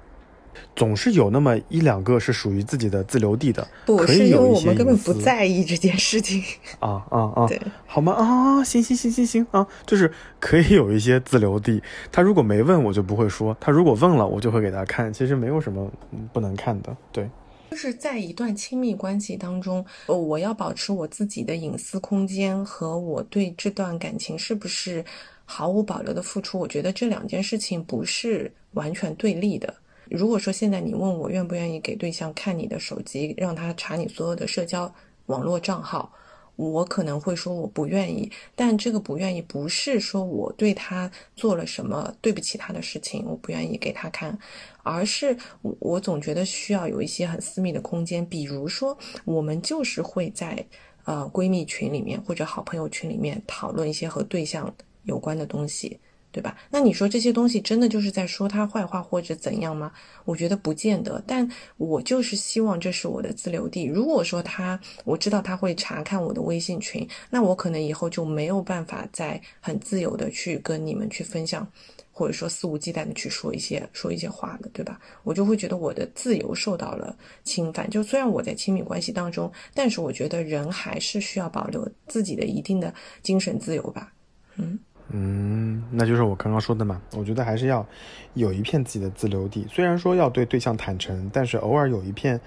[0.75, 6.43] 总是有那么一两个是属于自己的自留地的，不可是因为以有一些我们根本不在意这件事情。
[6.81, 7.47] 啊啊啊！
[7.47, 8.13] 对，好吗？
[8.13, 11.83] 啊，行行行行行啊，就是可以有一些自留地。
[12.11, 15.13] 他如果没问，我就不会说；他如果问了，我就会给他看。
[15.13, 16.97] 其实没有什么嗯不能看的。
[17.13, 17.29] 对，
[17.71, 25.05] 就是在一段亲密关系当中，呃我要保持我自己的隐私空间和我对这段感情是不是
[25.45, 29.75] 毫无保留的付出，我觉得这两件事情不是完全对立的。
[30.11, 34.93] 如果说现在你问我愿不愿意给对象看你的手机，让他查你所有的社交
[35.27, 36.13] 网络账号，
[36.57, 44.37] 我可能会说我不愿意，但这个不愿意不是说我对他做了什么对不起他的事情，我不愿意给他看，
[44.83, 50.63] 而是我总觉得需要有一些很私密的空间，比如说我们就是会在
[51.05, 55.99] 呃闺蜜群里面或者好朋友群里面讨论一些和对象有关的东西。
[56.33, 56.57] 对吧？
[56.71, 59.93] 那你说这些东西真的就是在说他坏话或者怎样吗？
[60.25, 63.85] 我觉得不见得，但我就是希望这是我的自留地。
[63.85, 71.67] 如果说他，我知道他会查看我的微信群，那我可能以后就没有办法再很自由的去跟你们去分享，
[72.13, 75.01] 或者说肆无忌惮的去说一些说一些话了，对吧？
[75.25, 77.91] 我就会觉得我的自由受到了侵犯。
[77.91, 84.13] 就虽然我在亲密关系当中，但是我觉得人还是需要保留自己的一定的精神自由吧。
[84.57, 84.79] 嗯，
[85.13, 87.01] 嗯那就是我刚刚说的嘛。
[87.17, 87.87] 我觉得还是要
[88.35, 92.41] 有一片自己的自留地，虽然说要对对象坦诚，但是偶尔有一片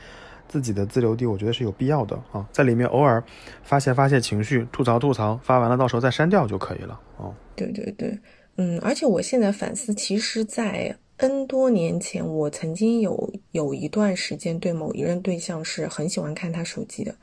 [0.48, 2.48] 自己的自留地，我觉得是有必要的啊。
[2.52, 3.24] 在里面偶尔
[3.64, 7.34] 发泄发泄情绪，吐槽吐槽，发完了到时候再删掉就可以了哦。
[7.56, 8.18] 对对对，
[8.58, 17.16] 嗯，而且我现在反思，其实，在 N 多年前，我曾经有有一段时间对某一任对象是很喜欢看他手机的。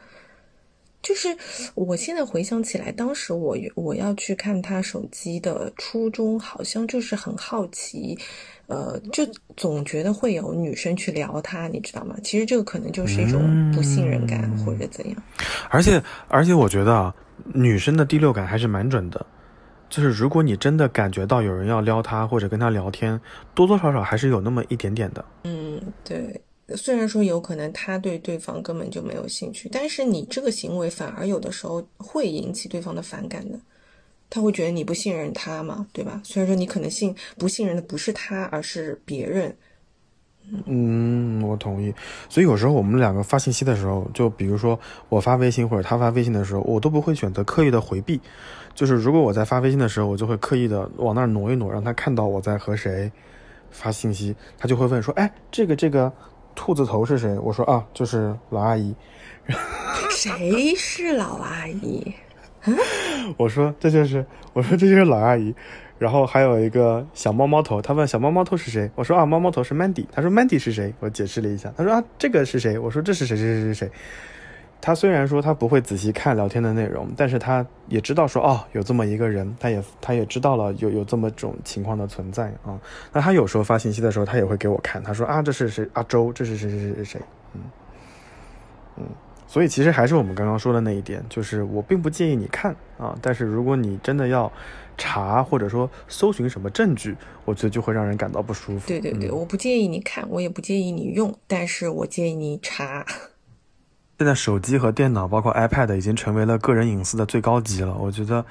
[1.02, 1.28] 就是
[1.74, 8.18] 我现在回想起来，当时我我要去看他手机的初衷，好像就是很好奇，
[8.66, 12.14] 呃，就总觉得会有女生去聊他，你知道吗？
[12.22, 15.22] 其实这个可能就是一种不信任感、或者怎样。
[15.70, 17.14] 而且而且我觉得啊，
[17.54, 19.24] 女生的第六感还是蛮准的。
[19.88, 23.20] 就是如果你真的感觉到有人要撩她或者跟她聊天，
[23.54, 25.24] 多多少少还是有那么一点点的。
[25.42, 26.40] 嗯，对。
[26.76, 33.58] 虽然说有可能他对对方根本就没有兴趣，但是你这个行为反而有的时候会引起对方的反感的。
[34.32, 36.20] 他会觉得你不信任他嘛，对吧？
[36.24, 39.52] 虽然说你可能信不信任的不是他，而是别人。
[40.66, 41.92] 嗯，我同意。
[42.28, 44.78] 所以有时候我们两个发信息的时候，就比如说
[45.08, 48.20] 我发微信或者他发微信的时候，我都不会选择刻意的回避。
[48.72, 53.10] 就是如果我在发微信的时候，我就会刻意的往那儿挪一挪，让他看到我在和谁
[53.72, 56.12] 发信息，他就会问说：“哎，这个这个
[56.60, 58.94] 兔子头是谁？”我说：“啊，就是老阿姨。
[60.10, 62.14] 谁是老阿姨？”
[63.38, 65.54] 我说：“这就是，我说这就是老阿姨。”
[65.98, 68.90] 然后还有一个小猫猫头，他问小猫猫头是谁？
[68.94, 70.04] 我说啊，猫猫头是 Mandy。
[70.12, 70.92] 他说 Mandy 是谁？
[71.00, 71.72] 我解释了一下。
[71.78, 72.78] 他说啊，这个是谁？
[72.78, 73.90] 我说这是谁谁谁谁谁。
[74.80, 82.80] 他虽然说他不会仔细看聊天的内容，但是他也知道说哦有这么一个人，他也他也知道了有有这么种情况的存在啊。
[83.12, 87.20] 那他有时候发信息的时候，他也会给我看，他说啊这是谁阿周，这是谁谁谁谁谁，
[87.54, 87.60] 嗯
[88.96, 89.04] 嗯。
[89.46, 94.50] 所以其实还是我们刚刚说的那一点，就是我并不建议你看啊，但是如果你真的要
[94.96, 98.86] 查或者说搜寻什么证据，我觉得就会让人感到不舒服。
[98.86, 103.04] 对对对，嗯我不建议你看，我也不建议你用，但是我建议你查。
[104.20, 107.94] 现在手机和电脑，包括 iPad，已经成为了个人隐私的最高级了。
[107.94, 108.44] 我觉得，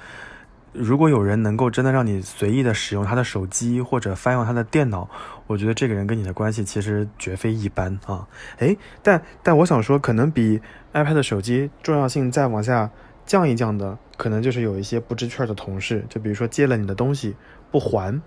[0.72, 5.08] 如果有人能够真的让你随意的使用他的手机或者翻用他的电脑，
[5.46, 8.26] 我觉得这个人跟你的关系其实绝非一般啊。
[8.58, 10.60] 诶，但但我想说，可能比
[10.92, 12.90] iPad 手机重要性再往下
[13.24, 17.36] 降一降的，可能就是有一些不知趣的同事，就比如说借了你的东西
[17.70, 18.20] 不还。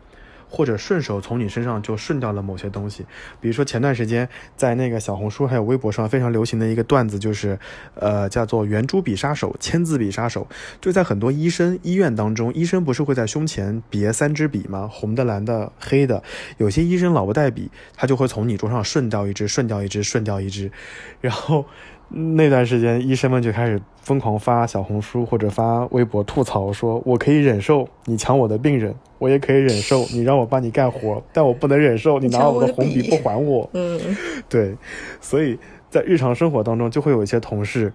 [0.55, 3.03] 或者顺手从你身上就顺掉了某些东西，
[3.41, 7.57] 比如说前段时间在那个小红书还有微博上非常流行的一个段子，就是，
[7.95, 10.47] 呃，叫做圆珠笔杀手、签字笔杀手，
[10.79, 14.87] 就在很多医生医院当中，医生不是会在胸前别三支笔吗？
[14.91, 16.21] 红的、蓝的、黑的，
[16.57, 20.71] 有些医生老不带笔，他就会从你桌上顺掉一支、顺掉一支、顺掉一支，
[21.19, 21.65] 然后
[22.13, 28.93] 那段时间医生们就开始疯狂发小红书或者发微博吐槽说，我可以忍受你抢我的病人。
[29.19, 33.69] 我也可以忍受你让我帮你干活，但我不能忍受你拿我的红笔不还我。
[33.73, 33.97] 嗯，
[34.49, 34.76] 对，
[35.21, 35.58] 所以
[35.89, 37.93] 在日常生活当中就会有一些同事，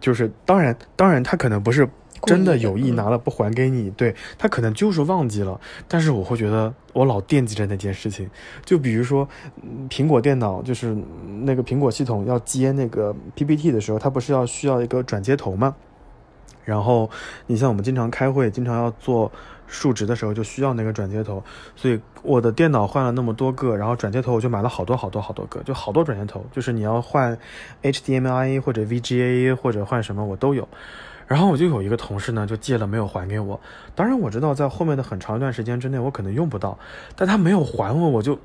[0.00, 1.88] 就是当然当然他可能不是
[2.24, 8.28] 真的有意拿了不还给你，对他可能就是忘记了，但是我会觉得我老惦记着那件事情。
[8.64, 9.28] 就比如说
[9.88, 10.96] 苹果电脑，就是
[11.42, 15.74] 那个苹果系统要接那个 PPT 的时候，它不是要需要一个转接头吗？
[16.64, 17.10] 然后
[17.46, 19.30] 你像我们经常开会，经常要做。
[19.68, 21.42] 数值的时候就需要那个转接头，
[21.74, 27.38] 所以我的电脑换了那么多个，然后转接头我就买了好多好多好多个，就好多转接头，就是你要换
[27.82, 30.68] HDMI 或者 VGA 或者换什么我都有。
[31.32, 33.58] 然后我就有一个同事呢，就借了没有还给我。
[33.94, 36.78] 当然我知道在后面的很长一段时间之内我可能用不到，
[37.16, 38.38] 但他没有还我，我就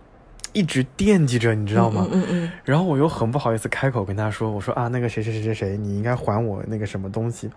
[0.54, 2.08] 一直惦记着，你知道吗？
[2.10, 2.52] 嗯嗯。
[2.64, 7.50] 然后我又很不好意思开口跟他说，我说啊，那个谁谁谁谁谁，你应该还我那个什么东西，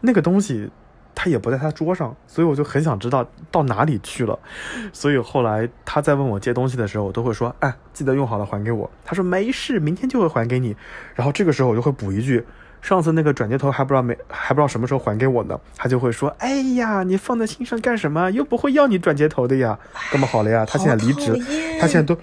[0.00, 0.70] 那个东西。
[1.12, 4.38] 他也不在他桌上，所以我就很想知道到哪里去了。
[4.90, 10.74] 所以后来他在问我借东西的时候，我都会说：“哎，记得用好了还给我。”他说：“没事，明天就会还给你。”
[11.14, 12.46] 然后这个时候我就会补一句
[12.82, 18.30] ：“上次那个转接头还不知道没还不知道什么时候还给我呢。”他就会说：“哎呀，你放在心上干什么？
[18.30, 19.78] 又不会要你转接头的呀。”
[20.12, 21.36] 那么好了呀，他现在离职，
[21.80, 22.16] 他现在都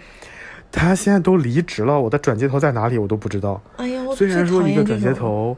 [0.72, 3.62] 他现在都离职了，我的转接头在哪里我都不知道。
[3.78, 5.56] 哎呀，虽然说一个转接头。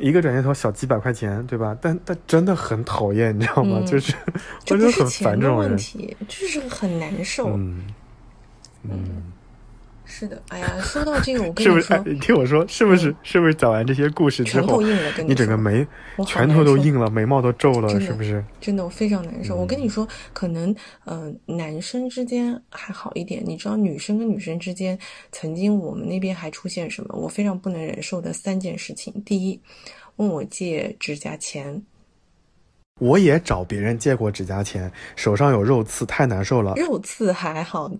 [0.00, 1.74] 一个转接头小几百块钱，对吧？
[1.80, 3.78] 但但真的很讨厌，你知道吗？
[3.80, 7.48] 嗯、就是我真的很烦这种人，就是很难受。
[7.54, 7.84] 嗯
[8.82, 9.32] 嗯，
[10.06, 10.40] 是的。
[10.48, 11.82] 哎呀，说到这个，我跟是不是？
[11.82, 13.14] 你说，哎你听我说，是不是？
[13.22, 15.86] 是不是讲完这些故事之后，你你整个眉
[16.26, 18.42] 拳头都硬了，眉毛都皱了，是不是？
[18.60, 19.56] 真的，我非常难受。
[19.56, 23.42] 嗯、我跟你说，可能呃，男生之间还好一点。
[23.44, 24.98] 你知道，女生跟女生之间，
[25.32, 27.16] 曾经我们那边还出现什么？
[27.16, 29.12] 我非常不能忍受的三件事情。
[29.24, 29.60] 第一，
[30.16, 31.82] 问我借指甲钳。
[32.98, 36.72] 我也找别人借过指甲钳，手上有肉刺，太难受了。
[36.76, 37.90] 肉刺还好，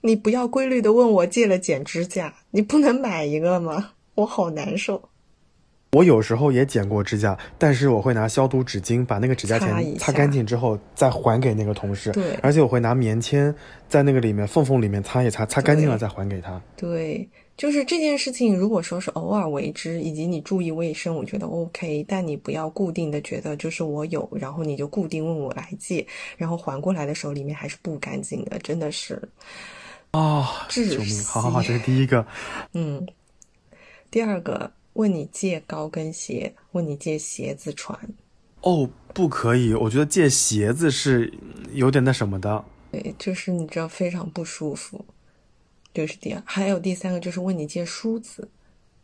[0.00, 3.90] 你不要规律的问我借了剪指甲，你不能买一个吗？
[4.14, 5.10] 我好难受。
[5.92, 12.10] 我有时候也剪过指甲，但是我会拿消毒纸巾把那个指甲钳擦干净之后再还给那个同事。
[12.12, 13.54] 对，而且我会拿棉签
[13.86, 16.60] 在那个里面缝缝里面擦一擦，擦干净了再还给他。
[16.76, 17.28] 对，
[17.58, 22.02] 就是这件事情，如果说是偶尔为之，以及你注意卫生，我觉得 OK。
[22.08, 26.06] 但你不要固定的觉得就是我有，然后你就固定问我来借，
[26.38, 29.16] 然后还过来的时候里面还是不干净的，真的是
[30.12, 31.24] 啊、哦，救命！
[31.24, 32.26] 好好好，这是第一个。
[32.72, 33.06] 嗯，
[34.10, 34.72] 第二个。
[34.94, 37.96] 问你借高跟鞋，问你借鞋子穿，
[38.62, 41.32] 哦，不可以，我觉得借鞋子是
[41.72, 45.04] 有点那什么的，对，就是你知道非常不舒服，
[45.98, 48.48] 这是第二，还有第三个就是问你借梳子，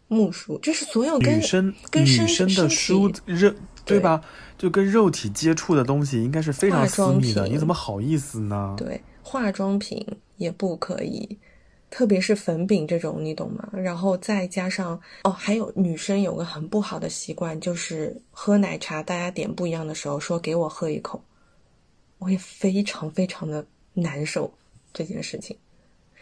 [0.06, 3.52] 木梳，这是所有跟女生跟女生的梳子肉
[3.84, 4.22] 对吧？
[4.56, 8.76] 就跟肉体接触的东西应该是非常私密的，你怎么好意思呢？
[8.78, 11.36] 对，化妆品也不可以。
[11.90, 13.68] 特别是粉饼这种，你懂吗？
[13.72, 21.20] 然后再加上哦，还有女生有个很不好的习惯，就是喝奶茶，大家点不一样的时候说给我喝一口，
[22.18, 24.48] 我也非常非常的难受
[24.92, 25.56] 这件事情。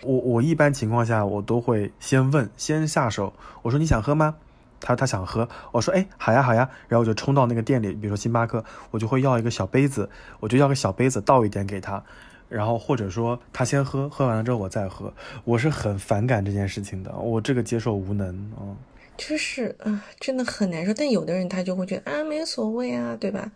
[0.02, 4.36] 我我一般情况下我都会先问，先下手，我说你想喝吗？
[4.80, 10.10] 他说他想喝，我说哎好呀好呀，然后我就冲到那个店里，比如说星巴克，我就会要一个小杯子，
[10.40, 12.02] 我就要个小杯子倒一点给他。
[12.48, 18.76] 然后或者说他先喝，喝完了之后我再喝，我是很反感这件事情的，我这个接受无能啊。
[19.16, 20.92] 就是啊，真的很难受。
[20.92, 23.52] 但有的人他就会觉得啊，没所谓啊，对吧？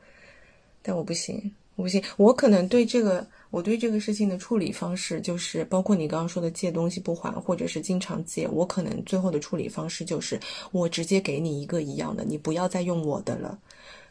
[0.80, 2.02] 但我不行，我不行。
[2.16, 10.38] 我可能对这个，我对这个事情的处理方式，就是包括你刚刚说的借东西不还，或者是经常借，我可能最后的处理方式就是
[10.72, 13.58] 我直接给你一个一样的，你不要再用我的了。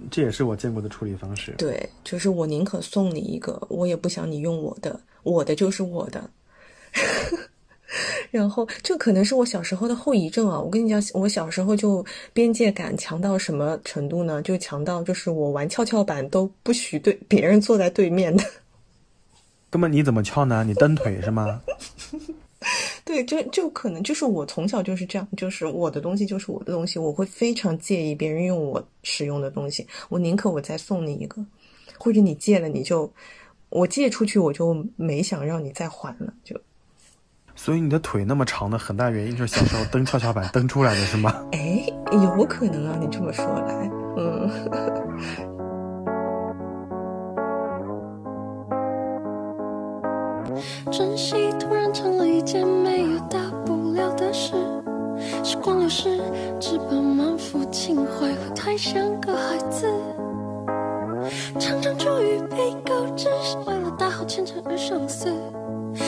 [0.10, 1.54] 这也是我见过的处理方式。
[1.60, 6.28] 对，就是我宁可送你一个，我也不想你用我的，我的就是我的。
[8.32, 10.60] 然后，这可能是我小时候的后遗症啊！
[10.60, 12.04] 我跟你讲，我小时候就
[12.34, 14.42] 边界感强到什么程度呢？
[14.42, 18.44] 就强到就是我玩跷跷板都不许对别人坐在对面的。
[19.76, 20.64] 根本你怎么翘呢？
[20.64, 21.62] 你蹬腿是吗？
[23.04, 31.46] 对，就就可能就是我从小就是这样，就是我的东西就是我的东西，我会非常介意别人用我使用的东西，我宁可我再送你一个，
[32.00, 33.12] 或者你借了你就
[33.68, 36.58] 我借出去，我就没想让你再还了，就。
[37.54, 41.46] 所以你的腿那么长的很大原因就是小时候蹬跷跷板蹬出来的是吗？
[41.52, 45.55] 哎，有可能啊，你这么说来，嗯。
[50.92, 54.54] 珍惜突然成了一件没有大不了的事，
[55.44, 56.20] 时光流逝，
[56.60, 59.88] 只把满腹情怀活太像个孩子，
[61.60, 65.30] 常常出于被告知是为了大好前程而上思。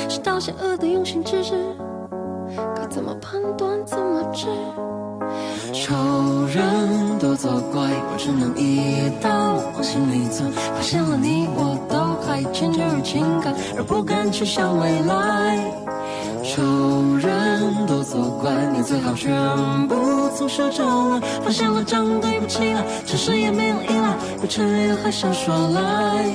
[0.10, 1.54] 是道险恶的用心之至，
[2.76, 3.86] 该怎么判断？
[3.86, 4.48] 怎么治？
[5.74, 5.94] 仇
[6.54, 9.30] 人都作怪，我只能一刀
[9.74, 10.50] 往心里钻。
[10.52, 11.98] 发现了你，我都
[12.38, 15.58] 爱迁就于情感，而不敢去想未来。
[16.44, 16.62] 仇
[17.18, 19.34] 人多作怪，你最好全
[19.88, 19.96] 部
[20.38, 21.20] 从手招来。
[21.44, 26.26] 发现了，账对不起了，诚实也没有依赖，不承认又还想耍赖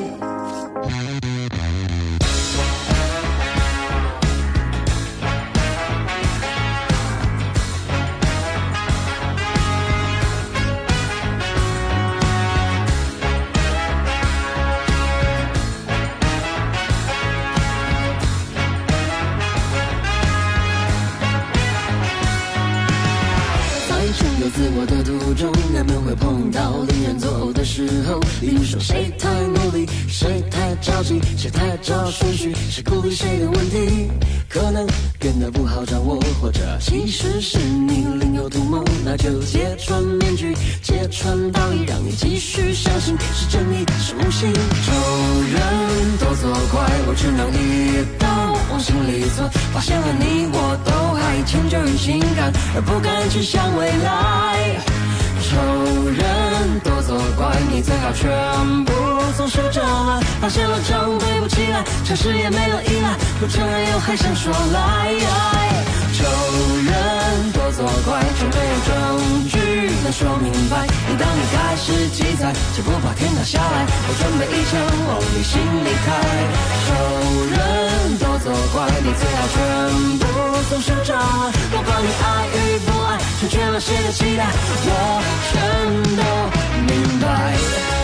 [28.80, 29.12] 说来。
[30.08, 34.10] 谁太着急，谁太找顺序，是鼓励谁的问题？
[34.48, 34.86] 可能
[35.18, 44.52] 变得不好掌握，或者其实是你另有图谋，那就揭穿面具，揭穿道义，让你继续相信是正义，是无形。
[44.52, 44.92] 仇
[45.52, 48.28] 人多作怪，我只能一刀
[48.70, 49.50] 往心里钻。
[49.72, 55.11] 发现了你，我都还迁就于情感，而不敢去想未来。
[55.52, 55.58] 仇
[56.08, 58.92] 人多作怪，你最好全部
[59.36, 60.18] 从手掌来。
[60.40, 65.12] 发现了账对不起来，诚实也没有依赖，不承认又还想说来。
[66.14, 66.24] 仇
[66.88, 70.86] 人多作怪，却没有证据能说明白。
[71.06, 72.08] 你当你开始
[72.42, 73.86] 记载，就不怕天塌下来。
[73.86, 74.72] 我准备一枪
[75.06, 76.10] 往你心里开。
[76.86, 76.90] 仇
[77.52, 80.24] 人多作怪，你最好全部
[80.68, 81.52] 从手掌来。
[81.70, 83.18] 不管你爱与不爱。
[83.38, 84.50] 成全了谁的期待，
[84.84, 85.54] 我全
[86.18, 86.22] 都
[86.92, 88.01] 明白。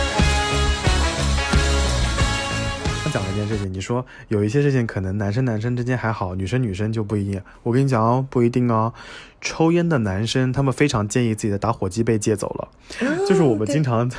[3.10, 7.42] 讲了一件事情，你说有一些事情可能男生男生之间还好，女生女生就不一样。
[7.62, 8.92] 我跟你讲哦，不一定哦。
[9.40, 12.68] 抽烟的男生他们非常介意自己的打火机被借走了，
[13.28, 14.10] 就是我们经常，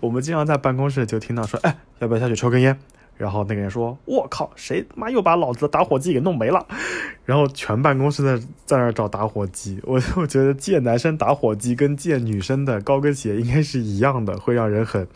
[0.00, 2.78] 我们经常在办公室就听到说，哎，要不要下去抽根烟？
[3.16, 6.66] 然后那个人说：“我靠，谁他妈又把老子的打火机给弄没了？”
[7.24, 9.78] 然后全办公室在在那儿找打火机。
[9.84, 15.06] 我我觉得借男生打火机跟借女生的高跟鞋应该是一样的，会让人很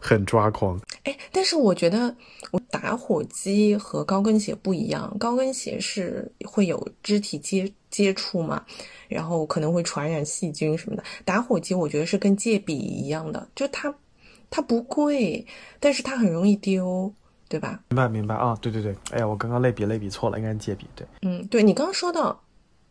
[0.00, 0.80] 很抓狂。
[1.04, 2.14] 哎，但是我觉得
[2.50, 8.64] 我打火机和高跟鞋不一样，高跟鞋是会有肢体接接触嘛，
[9.08, 11.04] 然后可能会传染细菌什么的。
[11.24, 13.94] 打火机我觉得是跟借笔一样的，就它
[14.50, 15.46] 它不贵，
[15.78, 17.12] 但是它很容易丢。
[17.50, 17.80] 对吧？
[17.88, 20.86] 明白明白啊，对对对，哎呀，我刚刚类比类比错了，应该是借笔。
[20.94, 22.40] 对，嗯，对你刚刚说到，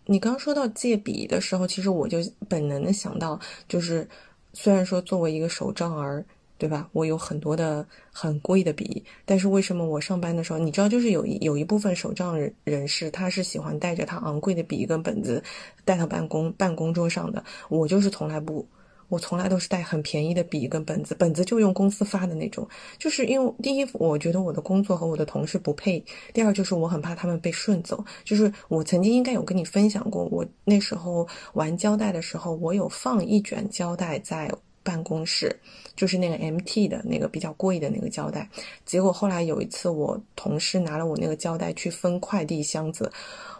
[0.04, 2.17] 你刚刚说到借笔的时候，其实我就
[2.50, 4.06] 本能的想到，就是
[4.52, 6.26] 虽然说作为一个手账儿，
[6.60, 6.88] 对吧？
[6.91, 15.41] 我有很多的很贵的笔，但是为什么我上班的时候，你知道，就是有一有一部分手账人人士，他是喜欢带着他昂贵的笔跟本子
[15.86, 18.67] 带到办公办公桌上的，我就是从来不。
[19.08, 22.67] 我从来都是带很便宜的笔跟本子，本子就用公司发的那种，
[23.00, 26.00] 就是因为第一，我觉得我的工作和我的同事不配；
[26.32, 28.06] 第二，就是我很怕他们被顺走。
[28.24, 34.48] 就是我曾经应该有跟你分享过，我那时候玩胶带的时候，我有放一卷胶带在
[34.84, 35.60] 办公室，
[35.99, 38.47] 就是那个 MT 的那个比较贵的那个胶带。
[38.85, 43.12] 结果后来有一次，我同事拿了我那个胶带去分快递箱子。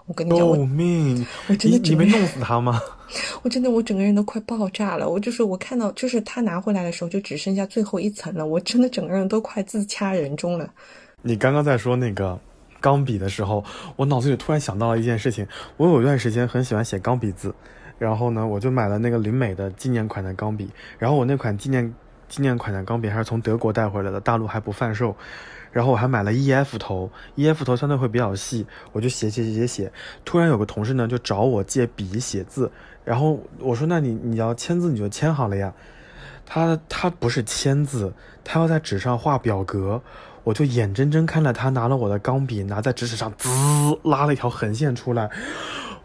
[0.06, 1.28] 我跟你讲，我救命！
[1.50, 2.82] 我真的你没弄死他吗？
[3.44, 5.10] 我真的我整个人都快爆炸了。
[5.10, 10.74] 我就是我看到就是他拿回来的时候就只剩下最后一层了，我真的整个人都快自掐人中了。
[11.22, 12.40] 你刚刚在说那个
[12.80, 13.62] 钢笔的时候，
[13.98, 15.46] 我脑子里突然想到了一件事情。
[15.76, 17.54] 我有一段时间很喜欢写钢笔字，
[17.98, 20.70] 然后呢，我就买了那个林美的纪念款的钢笔。
[20.98, 21.94] 然后我那款纪念
[22.30, 25.16] 纪念款的钢笔还是从德国带回来的，大陆还不贩售。
[25.72, 29.92] 然后我还买了 EF 头，EF 头相对会比较细，我就写写写写写。
[30.24, 32.72] 突然有个同事呢就找我借笔写字，
[33.04, 35.74] 然后我说那你你要签字你就签好了呀。
[36.46, 38.12] 他他不是签字，
[38.44, 40.02] 他要在纸上画表格。
[40.44, 43.50] 我就眼睁睁看着他拿了我的钢笔，拿在纸尺上滋
[44.04, 45.30] 拉了一条横线出来。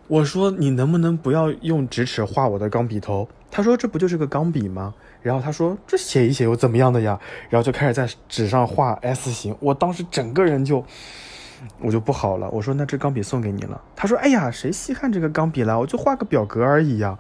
[0.09, 3.27] 我说你能不能不要用直尺画我的钢笔头？
[3.57, 4.93] 他说这不就是个钢笔吗？
[5.23, 7.17] 然后他说这写一写又怎么样的呀？
[7.49, 9.57] 然后就开始在纸上画 S 型。
[9.61, 10.85] 我当时整个人就
[11.79, 12.51] 我就不好了。
[12.51, 13.81] 我说那这钢笔送给你了。
[13.95, 15.79] 他说哎呀，谁稀罕这个钢笔了？
[15.79, 17.17] 我就画个表格而已呀。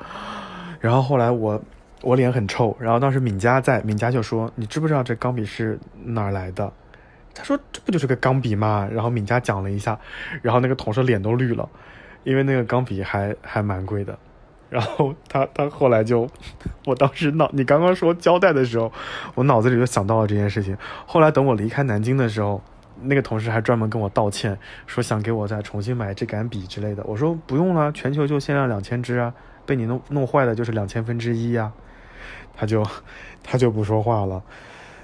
[0.80, 1.62] 然后后来我
[2.02, 6.72] 我脸很臭，然后当时敏佳在，敏佳就说你知不知道这钢笔是哪儿来的？
[7.32, 8.88] 他说这不就是个钢笔吗？
[8.90, 9.96] 然后敏佳讲了一下，
[10.42, 11.68] 然后那个同事脸都绿了，
[12.24, 14.18] 因为那个钢笔还还蛮贵的。
[14.74, 16.28] 然后他他后来就，
[16.84, 18.90] 我当时脑你刚刚说交代的时候，
[19.36, 20.76] 我脑子里就想到了这件事情。
[21.06, 22.60] 后来等我离开南京的时候，
[23.02, 27.04] 那个同事还专门跟我道歉，说想给我再重新买这杆笔之类的。
[27.04, 29.32] 我说不用了，全球就限量两千支啊，
[29.64, 31.72] 被你弄弄坏的就是两千分之一呀。
[32.56, 32.84] 他就
[33.44, 34.42] 他就不说话了。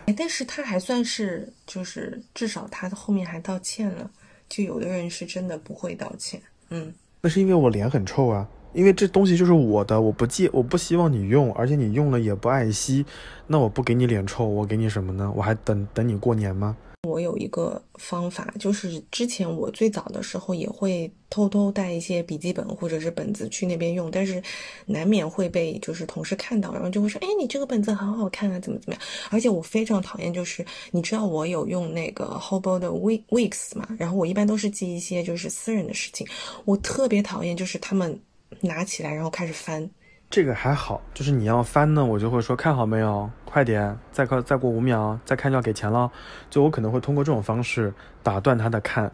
[0.07, 4.11] 哎，但是他还算是，就是至少他后面还道歉了。
[4.49, 13.05] 就有的人是真的不会道歉，嗯，那是因为我脸很臭啊，因为这东西就是我的，我不借，我不希望你用，而且你用了也不爱惜，
[13.47, 15.33] 那我不给你脸臭，我给你什么呢？
[15.37, 16.77] 我还等等你过年吗？
[17.09, 24.41] 我有一个方法，就是之前我最早的时候也会偷偷带一些笔记本或者是本子去那边用，但是
[24.85, 29.03] 难免会被就是同事看到，然后就会说，哎，你这个本子好好看啊，怎么怎么样？
[29.31, 36.27] 而且我非常讨厌，就是你知道我有用那个 Hobo 的 We Weeks 嘛，然后我一般都是记一些就是私人的事情，
[36.67, 38.21] 我特别讨厌就是他们
[38.61, 39.89] 拿起来然后开始翻。
[40.29, 46.09] 这个还好，就是你要翻呢，我就会说看好没有，快点，再快再过五秒，再看就要给钱了。
[46.49, 47.93] 就我可能会通过这种方式
[48.23, 49.11] 打断他的看。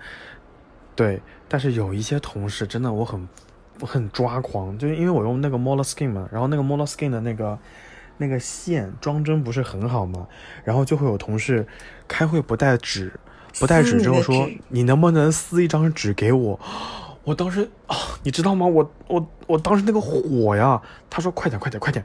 [0.94, 3.26] 对，但是有一些同事真的我很
[3.80, 7.58] 我很抓狂，就是因为我用那个 Moleskine 嘛，然后那个 Moleskine 的那个
[8.18, 10.26] 那个线装帧不是很好嘛，
[10.64, 11.66] 然后就会有同事
[12.06, 13.10] 开会不带纸，
[13.58, 16.60] 不带纸之后说你能不能撕一张纸给我？
[17.26, 18.64] 我当时啊，你知道吗？
[18.64, 20.80] 我我我当时那个火呀！
[21.10, 22.04] 他说快点快点快点，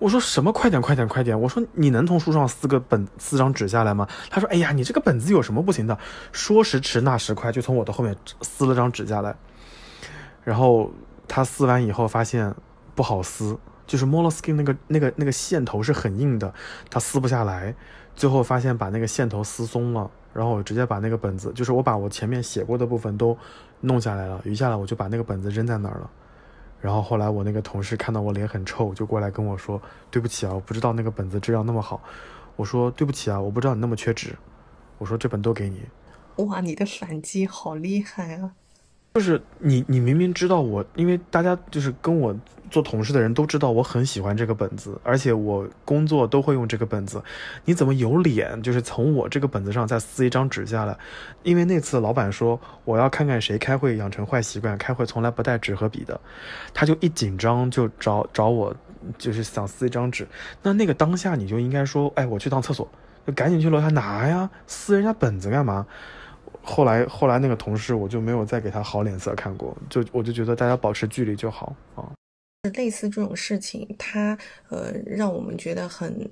[0.00, 1.40] 我说什么快点快点快点？
[1.40, 4.08] 我说你能从书上撕个本撕张纸下来吗？
[4.28, 5.96] 他说哎呀，你这个本子有什么不行的？
[6.32, 9.36] 说时迟那时快，就从我的后面撕了张纸下来。
[10.42, 10.90] 然后
[11.28, 12.52] 他撕完以后发现
[12.96, 13.56] 不好撕，
[13.86, 16.52] 就是 Moleskin 那个那个那个线头是很硬的，
[16.90, 17.72] 他撕不下来。
[18.16, 23.36] 最后发现把那个线头撕松了，然后我直接把那个本子，就是我把我前面写过的部分都
[23.80, 26.10] 弄下来了，余下来我就把那个本子扔在那儿了。
[26.78, 29.80] 然后后来我那个同事看到我脸很臭，就过来跟我说
[30.10, 32.02] ：“对不起啊，我不知道那个本子质量那么好。”
[32.54, 34.36] 我说：“对不起啊，我不知道你那么缺纸。”
[34.98, 35.82] 我说：“这本都给你。”
[36.44, 38.52] 哇，你的反击好厉害啊！
[39.16, 42.36] 就是你，你明明知道我，因为大家就是跟我
[42.70, 47.22] 做同事的人都知道我很喜欢这个本子，而且我工作都会用这个本子，
[47.64, 50.94] 你怎么有脸就是从我这个本子上再撕一张纸下来？
[51.44, 56.20] 因为那次老板说我要看看谁开会养成坏习惯，开会从来不带纸和笔的，
[56.74, 58.76] 他就一紧张就找找我，
[59.16, 60.28] 就是想撕一张纸。
[60.62, 62.86] 那那个当下你就应该说，哎，我去趟厕所，
[63.26, 65.86] 就赶紧去楼下拿呀，撕人家本子干嘛？
[66.66, 72.12] 后来，后来那个同事我就没有再给他好脸色看过，就我就觉得大家保持距离就好啊。
[72.74, 74.36] 类似这种事情，它
[74.68, 76.28] 呃让我们觉得很，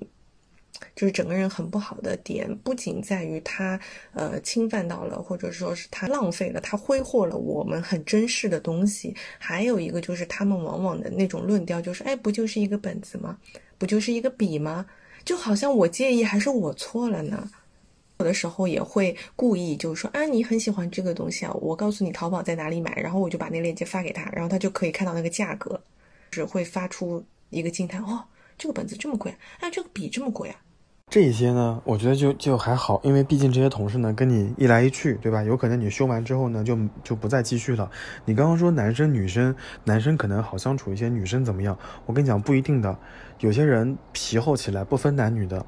[0.93, 3.79] 就是整个人很不好的点，不仅在于他
[4.13, 13.37] 呃侵犯到了，或者说是他浪费了，他挥霍了我们很珍视的东西，还有一个就是他们往往的那种论调就是，哎，不就是一个本子吗？
[13.77, 14.85] 不就是一个笔吗？
[15.23, 17.49] 就好像我介意还是我错了呢？
[18.19, 25.79] 有的时候也会故意就是说啊，你很喜欢这个东西啊，我告诉你淘宝在哪里买，然后我就把那链接发给他，然后他就可以看到那个价格，
[26.31, 28.23] 只会发出一个惊叹哦，
[28.57, 30.55] 这个本子这么贵，哎，这个笔这么贵啊。
[31.11, 35.43] 这些呢，我觉得就就还好，因为毕竟这些同事呢跟你一来一去，对吧？
[35.43, 37.89] 有可能你修完之后呢，就就不再继续了。
[38.25, 41.77] 你刚刚说男生女生，男生可能好相处一些，女生怎么样？
[42.07, 42.97] 我跟你讲不一定的，
[43.39, 45.63] 有些人皮厚起来不分男女的。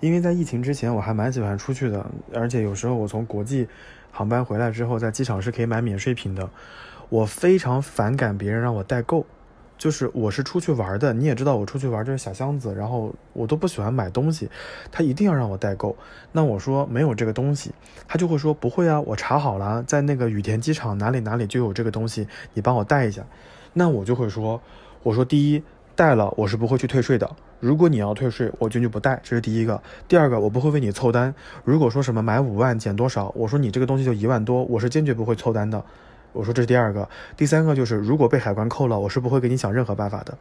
[0.00, 3.68] 因为在疫情之前，我还蛮喜欢出去的，而且有时候我从国际
[4.10, 6.48] 航班回来之后，在机场是可以买免税品的。
[7.08, 9.24] 我非常反感别人让我代购。
[9.76, 14.46] 就是我是出去玩的，你也知道我出去玩就是小箱子，然后我都不喜欢买东西，
[14.92, 15.96] 他一定要让我代购。
[16.32, 17.72] 那我说没有这个东西，
[18.06, 23.24] 他就会说不会啊，我查好了，在那个羽田机场哪里哪里就有这个东西，你帮我带一下。
[23.72, 24.60] 那我就会说，
[25.02, 25.62] 我说第一
[25.96, 29.80] 带了我是不会去退税的，如果你要退税，我坚决不带，这是第一个。
[30.08, 35.84] 第二个，我不会为你凑单，如果说什么买五万减多少，我说你这个东西就一万多，我是坚决不会凑单的。
[36.32, 40.36] 我说这是第二个，第三个就是如果被海关扣了，我是不会给你想任何办法的。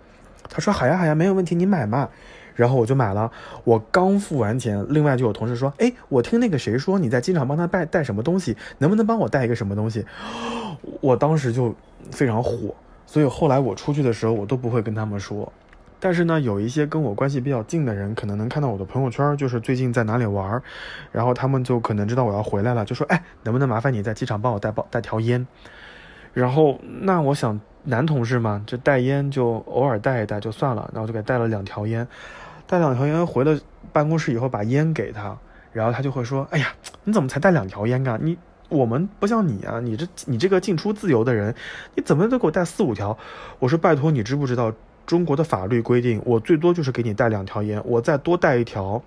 [0.50, 2.10] 他说好呀好呀，没有问题，你买嘛。
[2.56, 3.32] 然后我就买了。
[3.64, 10.06] 我刚付完钱，另外就有同事说，哎，我听那个谁说你在机场帮他带带什么东西，能不能帮我带一个什么东西？
[11.00, 11.74] 我当时就
[12.12, 15.52] 非常火，所以后来我出去的时候，我都不会跟他们说。
[16.00, 20.62] 但是呢，有一些跟我关系比较近的人，可能能看到我的朋友圈，就是最近在哪里玩，
[21.12, 25.45] 然后他们就可能知道我要回来了，就说，哎，能不能麻烦你在机场帮我带包带条烟？
[26.34, 32.08] 然后，那我想男同事嘛，就带烟就偶尔带一带就算了，然后就给带了两条烟，
[32.68, 33.60] 带两条烟回了
[33.91, 35.36] 办公室以后，把烟给他，
[35.74, 36.68] 然后他就会说：“哎呀，
[37.04, 38.18] 你怎么才带两条烟啊？
[38.22, 38.38] 你
[38.70, 41.56] 我们不像你啊，你这你这个进出自由的人，
[41.95, 43.18] 你怎么都给我带四五条？”
[43.58, 44.72] 我说：“拜托，你知不知道
[45.10, 49.01] 中国的法律规定，我最多就是给你带两条烟，我再多带一条。”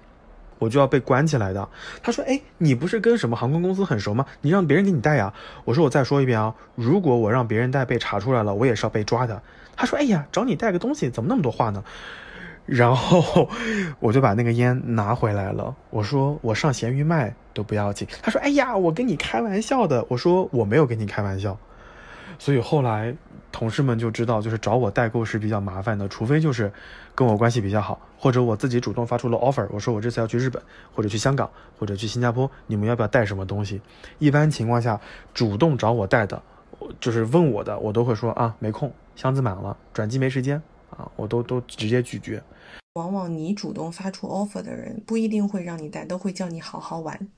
[0.58, 1.68] 我就要被关起来的。
[2.02, 4.26] 他说：“哎，你不是跟什么航空公司很熟吗？
[4.40, 5.32] 你让别人给你带呀。”
[5.64, 9.42] 我说：“我再说一遍啊，如果我让别人带被查出来了，我也是要被抓的。”
[9.74, 11.82] 他说：“哎呀，找你带个东西，怎么那么多话呢？”
[12.66, 13.48] 然后
[13.98, 15.74] 我就把那个烟拿回来了。
[15.90, 21.58] 我说：“我上闲鱼卖都不要紧。”他说：“哎呀，我跟你开玩笑的。”我说：“我没有跟你开玩笑。”
[22.38, 23.16] 所以后来
[23.52, 26.72] 同事们就知道，就是找我代购是比较麻烦的，除非就是
[27.14, 30.60] 跟我关系比较好，或者我自己主动发出了 offer，我说我这次要去日本，
[30.94, 31.48] 或者去香港，
[31.78, 33.80] 或者去新加坡，你们要不要带什么东西？
[34.18, 34.98] 一般情况下，
[35.34, 36.42] 主动找我带的，
[36.98, 42.42] 就是问我的，我都会说啊，没空，箱子满了，转机没时间啊，我都都直接拒绝。
[42.94, 47.28] 往往你主动发出 offer 的人，不一定会让你带，都会叫你好好玩。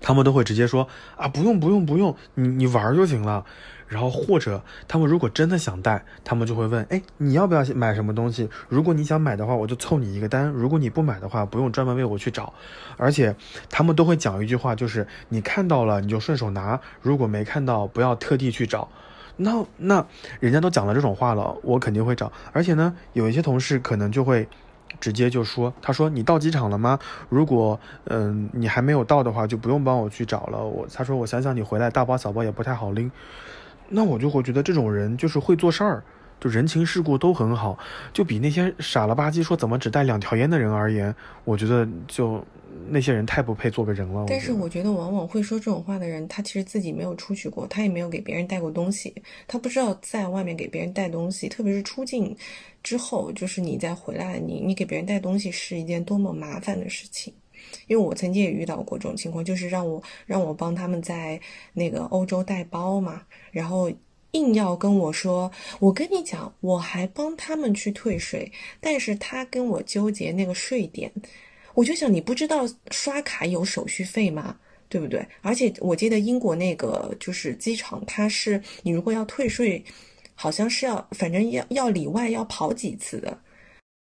[0.00, 3.44] 他们都会直接说啊，不用不用不用，你你玩就行了。
[3.86, 8.46] 然后或者他们如果真的想带，他们就会问，哎，你要不要买什么东西？
[8.68, 12.52] 如果你想买的话，我就凑你一个单；如果你不买的话，不用专门为我去找。
[12.98, 13.34] 而且
[13.70, 18.86] 他们都会讲一句话，就是你看到了你就顺手拿，如果没看到不要特地去找。
[19.38, 20.06] 那那
[20.38, 22.30] 人家都讲了这种话了，我肯定会找。
[22.52, 24.46] 而且呢，有一些同事可能就会。
[25.00, 26.98] 直接就说，他说你到机场了吗？
[27.28, 30.64] 如果嗯你还没有到的话，就不用帮我去找了。
[30.64, 33.10] 我他说我想想你回来大包小包也不太好拎，
[33.88, 36.02] 那我就会觉得这种人就是会做事儿，
[36.40, 37.78] 就人情世故都很好，
[38.12, 41.14] 就比那些傻了吧唧说怎么只带两条烟的人而言，
[41.44, 42.44] 我觉得就
[42.90, 44.24] 那些人太不配做个人了。
[44.28, 49.14] 但是我我觉得往往会说这种话的人，他其实自己没有出去过，他也没有给别人带过东西，
[49.46, 52.36] 他不知道在外面给别人带东西，特别是出境。
[52.82, 57.32] 之后就是你再回来，你你给别人带东西是一件多么麻烦的事情，
[57.86, 61.40] 因为我曾经也遇到过这种情况，就是让我让我帮他们在
[61.72, 63.90] 那个欧洲带包嘛，然后
[64.32, 71.10] 硬要跟我说，我跟你讲，我还帮他们去退税，但是他跟我纠结那个税点，
[71.78, 74.56] 我就想你不知道刷卡有手续费吗？
[74.88, 75.24] 对不对？
[75.42, 79.84] 而且我记得英国那个就是机场，它是你如果要退税。
[80.40, 83.36] 好像是要，反正要要里外要跑几次的，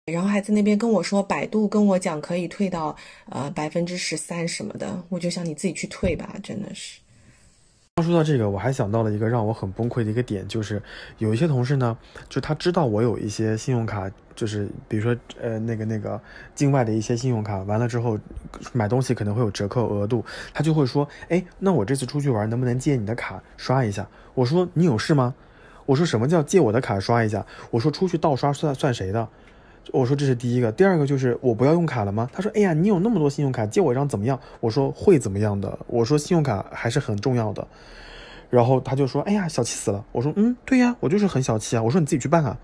[0.06, 2.96] 然后还在那边跟我说，百度跟我讲可以退到
[3.30, 7.03] 呃百分之十三什么的，我就想你自己去退吧，真的是。
[7.96, 10.82] 刚说到这个，我还想到了一个让我很崩溃的一个点，就是
[11.20, 11.96] 有一些同事呢，
[12.28, 16.20] 就他知道我有一些信用卡，就是比如说呃那个那个
[16.56, 18.18] 境外的一些信用卡，完了之后
[18.72, 20.26] 买东西可能会有折扣额度，
[20.56, 24.08] 他就会说，哎，那我这次出去玩能不能借你的卡刷一下？
[24.34, 25.36] 我说你有事吗？
[25.86, 27.46] 我说什么叫借我的卡刷一下？
[27.70, 29.30] 我说出去盗刷算算谁的？
[29.92, 32.30] 我说这是第一个，第二个就是我不要用卡了吗？
[32.32, 34.40] 他说，哎呀，你有那么多信用卡，借我一张怎么样？
[34.60, 35.78] 我说会怎么样的？
[35.88, 37.68] 我说信用卡还是很重要的。
[38.50, 40.04] 然后他就说，哎呀，小气死了。
[40.12, 41.84] 我说，嗯，对呀，我就是很小气啊。
[41.84, 42.58] 我说你自己去办啊。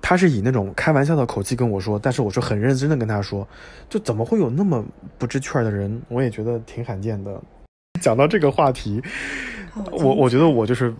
[0.00, 3.46] 他是以那种开玩笑的口气跟我说，但是我是很认真的跟他说，
[3.88, 4.84] 就怎么会有那么
[5.18, 6.00] 不知趣儿的人？
[6.08, 7.40] 我也觉得挺罕见的。
[8.00, 9.02] 讲到这个话题，
[9.92, 10.92] 我我觉得我就是。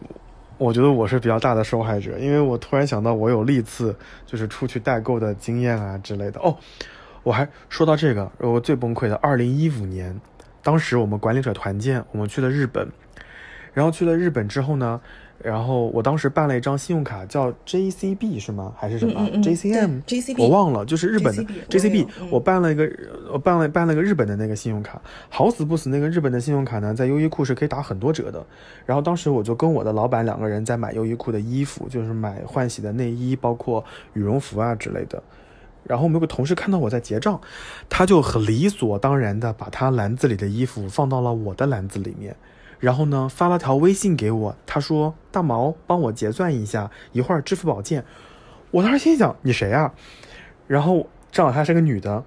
[0.58, 3.96] 我觉得我是比较大的受害者，因为我突然想到我有历次
[4.26, 6.40] 就是出去代购的经验啊之类的。
[6.40, 6.56] 哦，
[7.22, 10.20] 我还说到这个，我最崩溃的，二零一五年，
[10.62, 12.88] 当时我们管理者团建，我们去了日本，
[13.72, 15.00] 然后去了日本之后呢。
[15.42, 18.72] 然后我当时办了一张信用卡，叫 JCB 是吗？
[18.78, 22.06] 还是什么 JCM？JCB 我忘了，就是日本的 JCB。
[22.30, 22.90] 我办了一个，
[23.30, 28.42] 我办了办了个日本的那个信用卡，好死不死那个日本的信用卡呢，在优衣库是可以打很多折的。
[28.86, 35.22] 然后当时我就跟我的老板两个人在买优衣库的衣服，就是买换洗的内衣，包括羽绒服啊之类的。
[35.82, 37.38] 然后我们有个同事看到我在结账，
[37.90, 42.34] 他就很理所当然的把他篮子里的衣服放到了我的篮子里面，
[42.84, 48.04] 然后呢发了条微信给我，他说：“大毛，帮我结算一下，一会儿支付宝见。”
[48.72, 49.94] 我当时心想：“你谁啊？”
[50.68, 52.22] 然后正好她是个女的，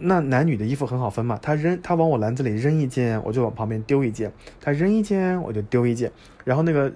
[0.00, 4.30] 那男女的衣服很好分嘛，她扔她往我篮子里扔一件，我就往旁边丢一件，
[4.60, 6.12] 她扔一件我就丢一件。
[6.44, 6.92] 然后那个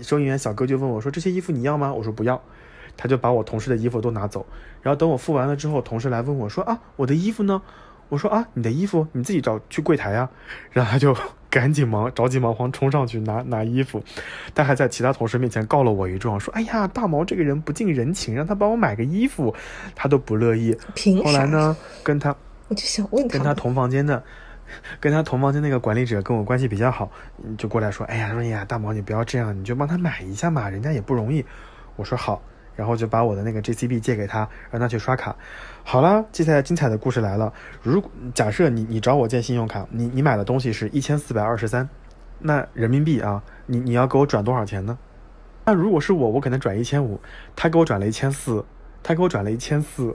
[0.00, 2.40] 收银员小哥就问我说：“这些衣服你要吗？”我说：“不要。”
[2.96, 4.46] 他就把我同事的衣服都拿走，
[4.80, 7.60] 然后等我付完了之后，同事来问我说：“啊，我的衣服呢？”
[8.08, 10.30] 我说：“啊，你的衣服你自己找去柜台呀。”
[10.72, 11.14] 然后他就
[11.58, 14.02] 赶紧忙着急忙慌冲上去拿拿衣服，
[14.54, 19.54] 他还在其他同事面前告了我一状，说：“哎呀，大毛这个人不近人情，让他帮我买个衣服，
[19.94, 21.24] 他都不乐意。”凭？
[21.24, 22.36] 后来呢，跟他
[22.68, 24.22] 我就想问他跟他同房间的，
[25.00, 27.10] 跟他同房间那个管理者跟我关系比较好，
[27.42, 31.42] 嗯就过来说：“哎呀，说哎呀，大毛你不要这样，你就帮他买一下嘛，人家也不容易。”
[31.96, 32.42] 我说好。
[32.76, 35.34] 然后就把我的那个 JCB 借给他，让他去刷卡。
[35.82, 37.52] 好了，接下来精彩的故事来了。
[37.82, 41.88] 如果假设你你找我借信用卡，你你买的东西是一千四百二十三，
[42.38, 44.98] 那人民币啊，你你要给我转多少钱呢？
[45.64, 47.18] 那如果是我，我可能转一千五，
[47.56, 48.64] 他给我转了一千四，
[49.02, 50.14] 他给我转了一千四，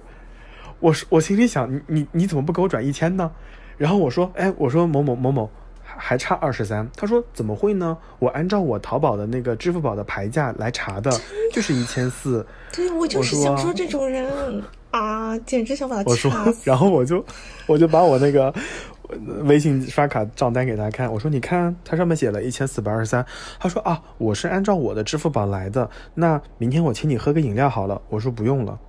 [0.80, 3.32] 我我心里想，你你你怎么不给我转一千呢？
[3.78, 5.49] 然后我说，哎，我说某某某某。
[5.97, 7.97] 还差二十三，他说怎么会呢？
[8.19, 11.11] 我按照我淘宝的那个支付宝的牌价来查的，
[11.51, 12.45] 就是一千四。
[12.71, 16.31] 对，我就是想说这种人啊， 简直想把他我说，
[16.63, 17.23] 然后我就
[17.67, 18.53] 我就把我那个
[19.43, 23.25] 微信刷卡账单给他看，我说你看，它上面写了一千四百二十三。
[23.59, 28.01] 他说啊，我是按照我的支付宝来的，那明天我请你喝个饮料好了。
[28.09, 28.79] 我说不用了。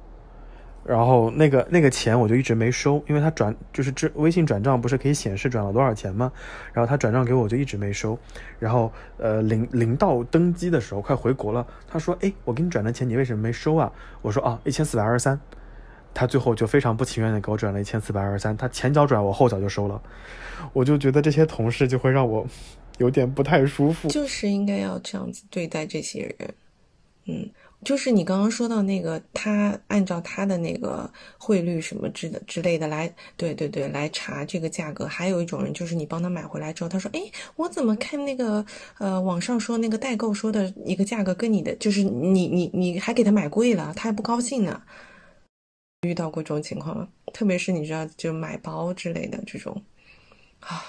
[0.85, 6.33] 然后那个那个钱我就一直没收，因为他转就是这微信转账不是可以显示转了多少钱吗？
[6.72, 8.18] 然后他转账给我就一直没收。
[8.59, 13.93] 然后呃临临到登机的时候快回国了，他说哎我给你转的钱你为什么没收啊？
[14.20, 15.41] 我说啊一千四百二十三。
[16.14, 19.99] 他最后就非常不情愿的给我转了一千四百二十三，他前脚转我后脚就收了，
[20.74, 22.47] 我就觉得这些同事就会让我
[22.99, 24.09] 有点不太舒服。
[24.09, 26.55] 就是应该要这样子对待这些人，
[27.24, 27.51] 嗯。
[27.85, 35.07] 就是你刚刚说到那个，他按照他的那个汇率什么之的之类的来，对对对，来查这个价格。
[35.07, 37.20] 还有一种人，就是你帮他买回来之后，他说：“哎，
[37.57, 38.64] 我怎么看那个
[38.99, 44.80] 呃网上说那个代购说的一个价格跟你的，就是你你你还给他买贵了，他还不高兴呢。”
[46.07, 47.09] 遇到过这种情况吗？
[47.33, 49.80] 特别是你知道，就买包之类的这种，
[50.61, 50.85] 啊，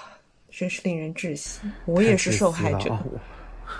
[0.50, 1.60] 真是令人窒息。
[1.86, 2.96] 我也是受害者。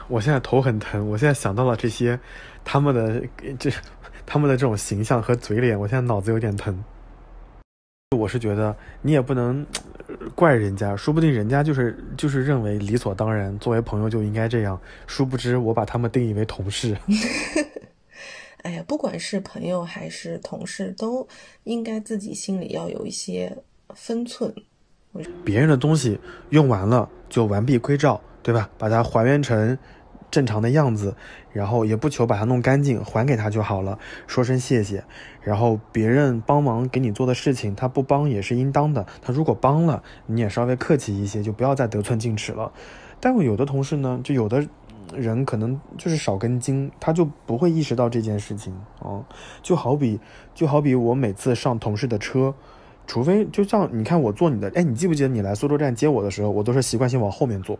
[0.08, 2.18] 我现在头很疼，我现在想到了这些，
[2.64, 3.22] 他们的
[3.58, 3.70] 这
[4.26, 6.82] 他们的这种形象和嘴脸，我现在脑子有点疼。
[8.16, 9.66] 我是觉得你也不能
[10.36, 14.80] 怪人家，说不定人家就是就是认为理所当然，作为朋友就应该这样。
[15.06, 16.96] 殊不知我把他们定义为同事。
[18.62, 21.26] 哎呀，不管是朋友还是同事，都
[21.64, 23.58] 应该自己心里要有一些
[23.94, 24.54] 分寸。
[25.44, 26.18] 别人的东西
[26.50, 28.20] 用完了就完璧归赵。
[28.44, 28.70] 对吧？
[28.78, 29.76] 把它还原成
[30.30, 31.16] 正常的样子，
[31.52, 35.02] 然后也不求把它弄干净，还给他就好了，说声谢谢。
[35.40, 39.06] 然后别人帮忙给你做的事情，他不帮也是应当的。
[39.22, 42.72] 他如果帮了，你也稍微客气一些，就不要再得寸进尺了。
[43.18, 44.66] 但我有的同事呢，就有的
[45.14, 49.24] 人可能就是少根筋，他就不会意识到这件事情啊。
[49.62, 50.20] 就好比
[50.54, 52.54] 就好比我每次上同事的车，
[53.06, 57.78] 除非就像你看我坐你的，哎，你记不记得你来苏州站接我的时候，我都是习惯性往后面坐。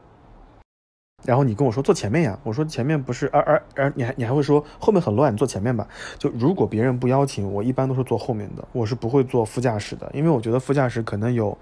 [1.24, 5.88] 然后你跟我说坐前面呀，我说前面不是，而而而你还你还会说后面很乱，你坐前面吧。
[6.18, 11.56] 就如果别人不邀请我，一般都是坐后面的，我是不会坐副驾驶的，因为我觉得副驾驶可能有，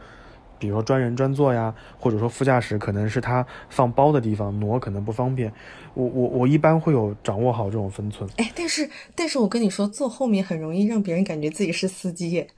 [0.58, 5.52] 比如说专人专座呀，或者说副驾驶可能是他放包的地方，挪可能不方便。
[5.94, 8.28] 我我我一般会有掌握好这种分寸。
[8.38, 12.48] 哎，但是但是我跟你说，坐后面很容易让别人感觉自己是司机。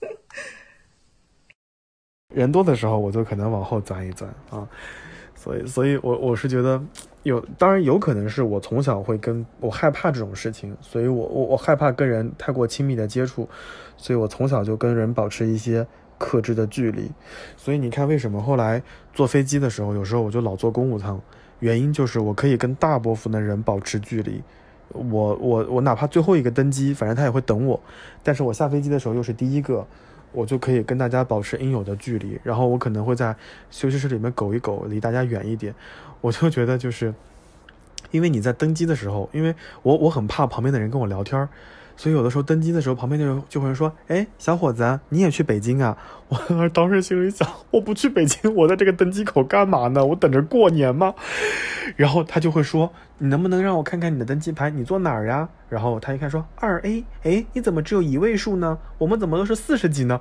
[2.34, 4.66] 人多的时候，我就可能往后钻一钻啊。
[5.42, 6.80] 所以，所以我我是觉得
[7.24, 13.48] 有，当然有可能是我从小会跟我害怕这种事情，所以我我我害怕跟人太过亲密的接触，
[13.96, 15.84] 所以我从小就跟人保持一些
[16.16, 17.10] 克制的距离。
[17.56, 18.80] 所以你看，为什么后来
[19.12, 21.20] 坐飞机的时候，有时候我就老坐公务舱，
[21.58, 24.44] 原因就是我可以跟大部分的人保持距离。
[24.90, 27.80] 我我我哪怕最后一个登机，反正他也会等我，
[28.22, 29.84] 但是我下飞机的时候又是第一个。
[30.32, 33.36] 我就可以跟大家保持应有的距离，然后我可能会在
[33.70, 35.74] 休息室里面苟一苟，离大家远一点。
[36.20, 37.12] 我就觉得就是，
[38.10, 41.48] 因为你在登机的时候，因为我我很怕旁边的人跟我聊天，
[42.02, 45.96] 所以有的时候登机的时候，旁边的人就会说：“哎，小伙子，你也去北京啊？”
[46.50, 50.04] 我当时心里想：“我不去北京，我在这个登机口干嘛呢？
[50.04, 51.14] 我等着过年吗？”
[51.94, 54.68] 然后他就会说：“你能不能让我看看你的登机牌？
[54.70, 58.78] 你坐哪儿呀？”然后他一看说：“二 A，哎，你怎么只有一位数呢？
[58.98, 60.20] 我们怎么都是四十几呢？”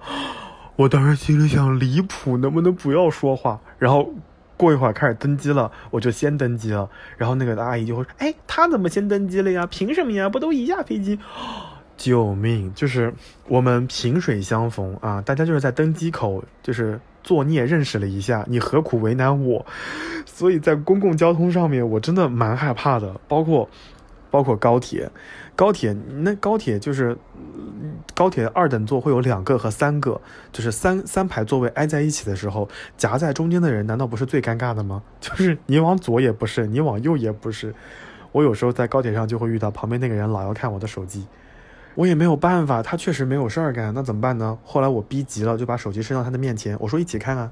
[0.78, 3.60] 我当时心里想：离谱，能不能不要说话？
[3.80, 4.14] 然后。
[4.58, 6.88] 过一会儿开始登机了，我就先登机了。
[7.18, 9.66] 然后那个阿姨就会说：“哎，他怎么先登机了呀？
[9.66, 10.30] 凭什么呀？
[10.30, 11.18] 不都一架飞机？”
[12.02, 12.74] 救命！
[12.74, 13.14] 就是
[13.48, 19.64] 我们萍水相逢啊，大家就是在登机口就是作孽认识了一下，你何苦为难我？
[20.26, 23.70] 所以在公共交通上面，我真的蛮害怕的，包括
[24.32, 25.12] 包括高铁。
[25.56, 27.16] 高铁那高铁就是
[28.16, 30.20] 高铁二等座会有两个和三个，
[30.52, 35.04] 就是三三排座位挨在一起的时候，夹在中间的人难道不是最尴尬的吗？
[35.20, 37.76] 就是你往左也不是，你往右也不是。
[38.32, 41.28] 我有时候在高铁上就会遇到旁边那个人老要看我的手机，
[41.96, 44.58] 我也没有办法，他确实没有事儿干，那怎么办呢？
[44.64, 47.52] 后来我逼急了，就把手机伸到他的面前，我说一起看啊，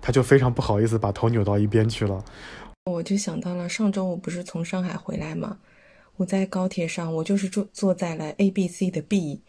[0.00, 2.24] 他就非常不好意思把头扭到一边去了。
[2.86, 5.58] 我就想到了上周我不是从上海回来吗？
[6.16, 9.40] 我在高铁上，我就是坐坐在了 A、B、C 的 B，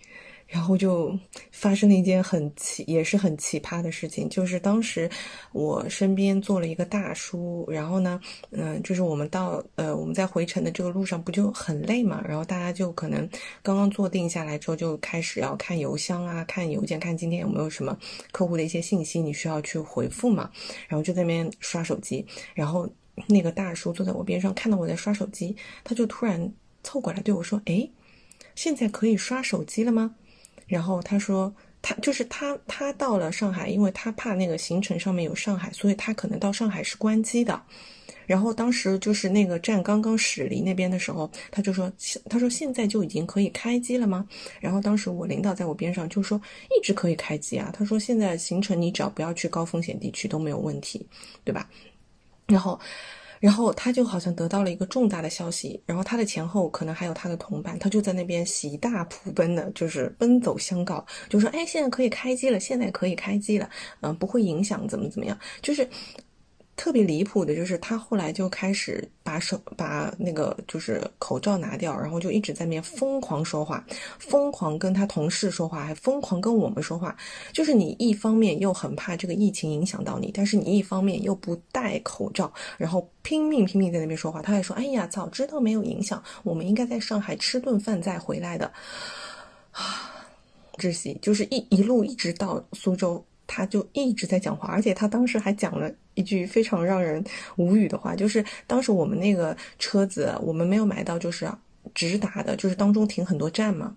[0.54, 1.18] 然后就
[1.52, 5.10] 发生了一件很奇，也是很奇葩的事情，就是当时
[5.52, 13.28] 我身边坐了一个大叔，然后呢，嗯，就是我们到呃我们在回程的这个路上不就很累嘛，然后大家就可能
[13.64, 17.98] 刚刚坐定下来之后就开始要看邮箱啊，看邮件，看今天有没有什么
[18.32, 20.52] 客户的一些信息你需要去回复嘛，
[20.88, 22.24] 然后就在那边刷手机，
[22.54, 22.88] 然后。
[23.28, 26.52] 那个大叔坐在我边上，看到我在刷手机，他就突然
[26.84, 27.88] 凑过来对我说：“哎，
[28.56, 30.16] 现在可以刷手机了吗？”
[30.68, 37.62] 然后他说：“他就是他，他到了上海，因为他怕那个行程上面有上海，所以他可能到上海是关机的。
[38.26, 41.92] 然后当时就是那个站刚刚驶离那边的时候，他就说：
[42.30, 44.26] 他说现在就已经可以开机了吗？
[44.62, 47.70] 然后当时我领导在我边上就说：一直可以开机啊。
[47.74, 51.06] 他说现在行程你只要不要去高风险地区都没有问题，
[51.44, 51.70] 对吧？”
[52.48, 52.80] 然后，
[53.44, 63.70] 然后他就好像得到了一个重大的消息，然后他的前后可能还有他的同伴，他就在那边喜大普奔的，就是奔走相告，就说：“哎，现在可以开机了，现在可以开机了，
[64.00, 65.86] 嗯，不会影响怎么怎么样，就是。”
[66.76, 73.86] 特别离谱的就是，他后来就开始把手把那个就是口罩拿掉，然后就一直在面疯狂说话，
[74.18, 77.16] 疯狂跟他同事说话，还疯狂跟我们说话。
[77.52, 84.42] 就是你一方面又很怕这个疫情影响到你，但是你一方面又不戴口罩，然后拼命拼命在那边说话。
[84.42, 88.66] 他还说：“哎呀，早知道没有影响，我们应该在上海吃顿饭再回来的。”
[89.72, 90.12] 啊，
[90.78, 93.24] 窒息，就是一一路一直到苏州。
[93.56, 97.24] 他就一直在讲话，而且他当时还讲了一句非常让人
[97.58, 101.48] 无语的话，就是当时我们那个车子，我们没有买到就是
[101.94, 103.96] 直达的，就是当中停很多站嘛。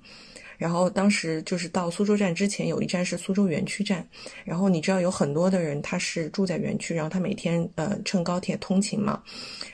[0.58, 4.06] 然后当时就是到苏州站之前有一站是苏州园区站，
[4.44, 9.22] 然后你知道有很多的人他是住在园区，然后他每天呃乘高铁通勤嘛，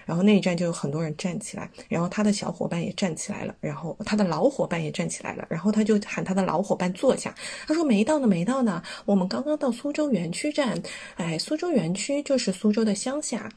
[0.05, 7.35] 然后那一站就有很多人站起来，然后他的小伙伴也站起来了，然后他的老伙伴也站起来了，然后他就喊他的老伙伴坐下，
[7.67, 10.81] 他说没到呢没到呢，我们刚刚到苏州园区站，
[11.17, 13.49] 哎，苏州园区就是苏州的乡下。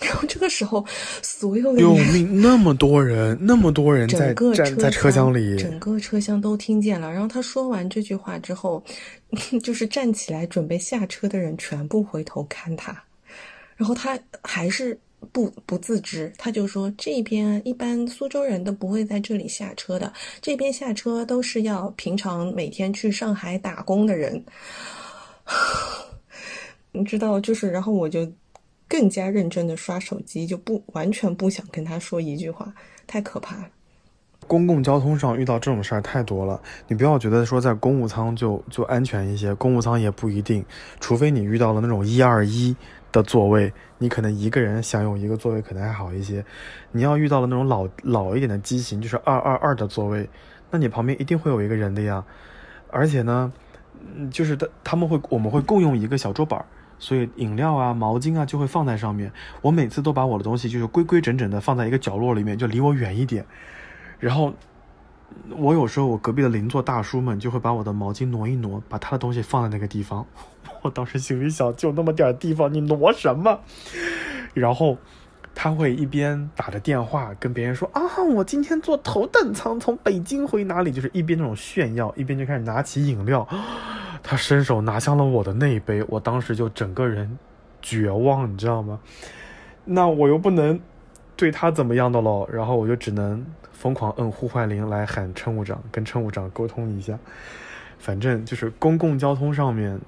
[0.00, 0.84] 然 后这个时候，
[1.22, 2.40] 所有的救命！
[2.40, 7.12] 那么多人， 那么多人在站在车厢里，整个车厢都听见了。
[7.12, 8.82] 然后他说完这句话之后，
[9.62, 13.04] 就是站起来准备下车的人全部回头看他，
[13.76, 14.98] 然后他还是
[15.32, 24.42] 不不自知，他就说：“这边一般苏州人都不会在这里下车的，这边下车都是要平常每天去上海打工的人。
[26.92, 28.26] ”你知道，就是然后我就。
[28.90, 32.74] 更加认真的刷手机，就不完全不想跟他说一句话，
[33.06, 33.68] 太可怕了。
[34.48, 40.64] 公共交通上遇到这种事儿太多了，你不要觉得说在公务舱就就安全一些，公务舱也不一定，
[40.98, 42.74] 除非你遇到了那种一二一
[43.12, 46.44] 的座位，你可能一个人享有一个座位可能还好一些。
[46.90, 50.28] 你要遇到了那种老老一点的机型，就是二二二的座位，
[50.68, 52.24] 那你旁边一定会有一个人的呀。
[52.90, 53.52] 而且呢，
[54.16, 56.66] 嗯，就是他他们会我们会共用一个小桌板儿。
[57.00, 59.32] 所以饮料啊、毛巾啊就会放在上面。
[59.60, 63.44] 我每次都把我的东西就是规规整整的放在一个角落里面，就离我远一点。
[64.20, 64.52] 然后
[65.56, 70.24] 我有时候我隔壁的邻座大叔们就会把我的毛巾挪一挪，把他的东西放在那个地方。
[70.82, 73.58] 我当时心里想，就那么点地方，你挪什么？
[74.54, 74.96] 然后
[75.54, 78.00] 他会一边打着电话跟别人说啊，
[78.34, 83.46] 我今天坐头等舱从北京回哪里，就是一边那种炫耀，一边就开始拿起饮料。
[84.22, 87.38] 他伸手拿向了我的那一杯，我当时就整个人
[87.82, 89.00] 绝望，你知道吗？
[89.84, 90.78] 那我又不能
[91.36, 97.18] 对他怎么样的喽，然后我就只能疯狂摁呼唤铃来喊乘务长，跟乘务长沟通一下。
[97.98, 99.98] 反正就是公共交通上面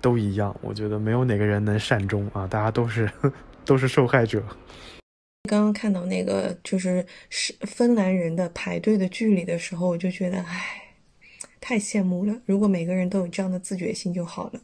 [0.00, 3.10] 都一样，我觉得没有哪个人能善终啊，大家都是
[3.68, 4.42] 都是受害者。
[5.50, 10.94] 刚刚看到那个就是是芬兰人的排队的距离的时候，我就觉得，唉，
[11.60, 12.34] 太羡慕了。
[12.46, 14.60] 如果每个人都有这样的自觉性就好了。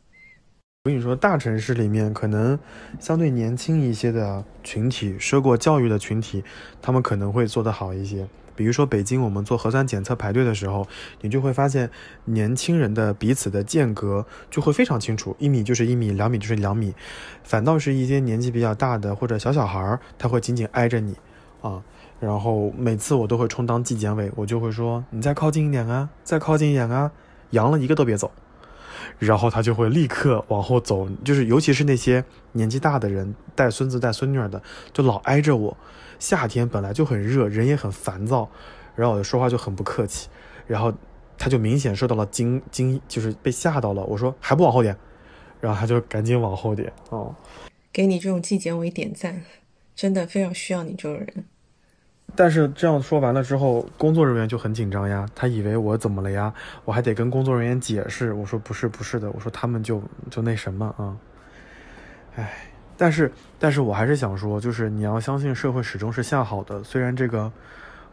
[0.85, 2.59] 我跟你说，大城市里面可能
[2.99, 6.43] 相对年轻一些的群体，受过教育的群体，
[6.81, 8.27] 他们可能会做得好一些。
[8.55, 10.87] 比如说北京，我们做核酸检测排队的时候，
[11.21, 11.91] 你就会发现
[12.25, 16.95] 年轻人的彼此的间隔就会非常清楚，一米就是一米，两米就是两米。
[17.43, 21.17] 反倒是一些年纪比较大的或者小小孩儿，他会紧紧挨着你
[21.61, 21.83] 啊。
[22.21, 27.11] 然后每次我都会充当纪检委，我就会说你再靠近一点啊，再靠近一点啊，
[27.51, 28.31] 阳了一个都别走。
[29.19, 35.77] 然后他就会立刻往后走，就是尤其是那些年纪大的人带孙子带孙女的，就老挨着我。
[36.19, 38.49] 夏天本来就很热，人也很烦躁，
[38.95, 40.29] 然后我就说话就很不客气，
[40.67, 40.93] 然后
[41.37, 44.05] 他就明显受到了惊惊，就是被吓到了。
[44.05, 44.97] 我说还不往后点，
[45.61, 46.93] 然后他就赶紧往后点。
[47.11, 47.35] 哦，
[47.93, 49.43] 给你这种纪检委点赞，
[49.95, 51.45] 真的非常需要你这种人。
[52.37, 56.53] 但是这样说完了之后，工作人员就很紧张呀，他以为我怎么了呀？
[56.85, 61.17] 我还得跟工作人员解释，我说不是不是的，我说他们就就那什么啊，
[62.37, 62.71] 唉。
[62.97, 67.51] 但是，但是我还是想说，就是你要相信社会始终是向好的，虽然这个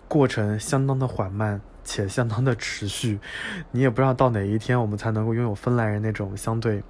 [0.07, 3.19] 过程相当的缓慢且相当的持续，
[3.71, 6.83] 你也不知道到哪一天我们才能够拥有芬兰人那种相对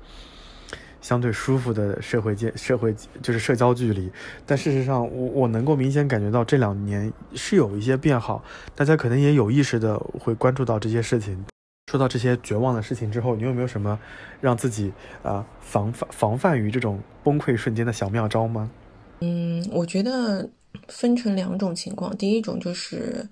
[1.01, 4.11] 相对舒服的社会界社会就是社交距离。
[4.45, 8.43] 但事实上，我我能够明显感觉到这两年是有一些变好，
[8.75, 11.43] 大家可能也有意识的会关注到这些事情。
[11.91, 13.99] 说到这些绝望的事情之后，你有没有什么
[14.39, 18.71] 让自己啊防范防范于这种崩溃瞬间的小妙招吗？
[19.19, 20.49] 嗯，我觉得
[20.87, 22.15] 分成两种情况。
[22.17, 23.27] 第一种就是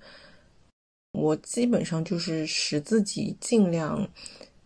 [1.12, 4.08] 我基本上就是使自己尽量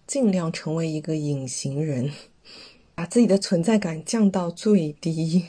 [0.06, 2.10] 尽量成为一个隐形人，
[2.94, 5.44] 把自己的存在感降到最低。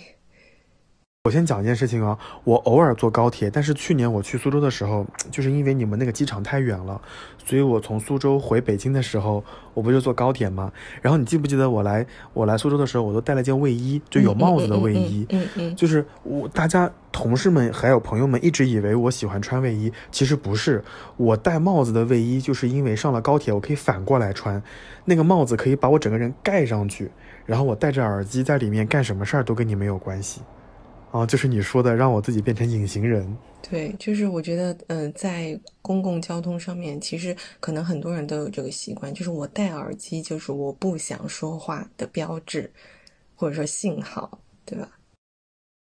[1.26, 7.01] 我先讲一件事情啊，我偶尔坐高铁，但是去年我去苏州的时候， 就是因为你们那个机场太远了，
[7.43, 10.71] 所以我从苏州回北京的时候，我不就坐高铁吗？
[11.01, 12.05] 然后你记不记得我来
[12.36, 20.84] 我来苏州的时候，我都带了件卫衣，就有帽子的卫衣，嗯嗯，就是我大家同事们还有朋友们一直以为我喜欢穿卫衣，其实不是，
[21.17, 24.61] 我戴帽子的卫衣就是因为上了高铁我可以反过来穿，
[25.05, 27.09] 那个帽子可以把我整个人盖上去，
[27.47, 30.41] 然后我戴着耳机在里面干什么事儿都跟你没有关系。
[31.16, 33.26] 啊，就是你说的，让我自己变成隐形人。
[33.61, 42.70] 对，就是我觉得，嗯，在公共交通上面，其实可能很多人都有这个习惯，就是我戴耳机，就是我不想说话的标志，
[43.34, 44.91] 或者说信号，对吧？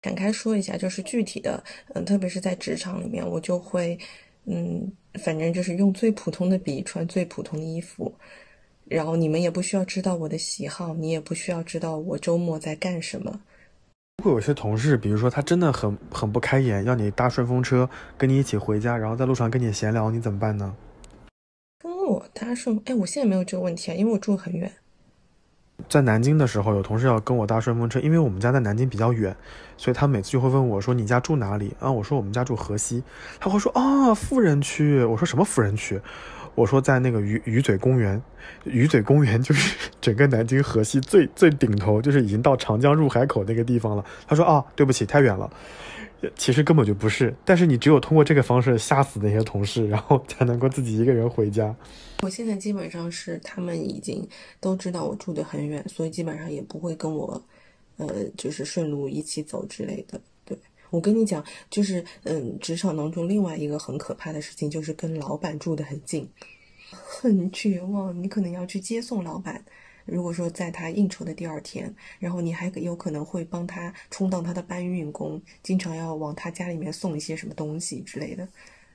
[0.01, 1.63] 展开说一下，就是具体的，
[1.93, 3.95] 嗯，特别是在职场里面，我就会，
[4.45, 4.91] 嗯，
[5.23, 8.11] 反正就是用最普通的笔，穿最普通的衣服，
[8.85, 13.39] 然后你们也不需要知道我的喜好，你也不需要知道我周末在干什么。
[14.21, 20.75] 会有些同事，比如说他真的很很不开眼，要你搭顺风车跟你一起回家，然后在路上跟你闲聊，你怎么办呢？
[21.83, 24.71] 跟我搭顺，哎，我现在没有这个问题啊，因为我住很远。
[25.89, 29.35] 在南京的时候，有同事要跟我搭顺风车，因为我们家在南京比较远，
[29.77, 33.03] 所以他每次就会问我说：“你家住哪里？”啊，我说我们家住河西，
[33.39, 35.99] 他会说：“啊，富人区。”我说什么富人区？
[36.55, 38.21] 我说在那个鱼鱼嘴公园，
[38.63, 44.05] 鱼嘴公园就是 整个南京河西最最顶头，就是已经到长江入海口那个地方了。
[44.27, 45.49] 他说啊，对不起，太远了。
[46.35, 51.75] 其实根本就不是，但是你只有通过这个方式吓死那些同事，然后才能够自己一个人回家。
[52.21, 54.27] 我现在基本上是他们已经
[54.59, 57.41] 都知道我住得很远，所以基本上也不会跟我，
[57.97, 60.21] 呃，就是顺路一起走之类的。
[60.91, 66.29] 我跟你讲，就是嗯，职场当中另外一个很可怕的事情就是跟老板住得很近，
[66.91, 68.21] 很绝望。
[68.21, 69.65] 你可能要去接送老板。
[70.03, 78.45] 如果说在他应酬的第二天，然后你还有可能会帮他充当他的搬运工，经常要往他家里面送一些什么东西之类的。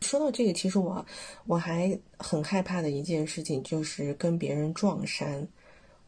[0.02, 1.06] 说到这个，其实我
[1.46, 5.48] 我还很害怕的一件事情就是跟别人撞衫，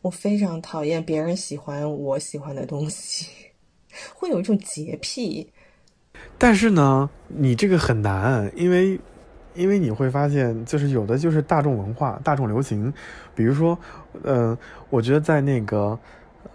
[0.02, 3.28] 我非常讨厌别人喜欢我喜欢的东西，
[4.14, 5.50] 会有一种洁癖。
[6.36, 9.00] 但是呢，你这个很难，因为。
[9.54, 12.94] 因为你会发现，就是有的就是大众文化、大众流行，
[13.34, 13.76] 比如说，
[14.22, 14.56] 呃，
[14.88, 15.98] 我觉得在那个，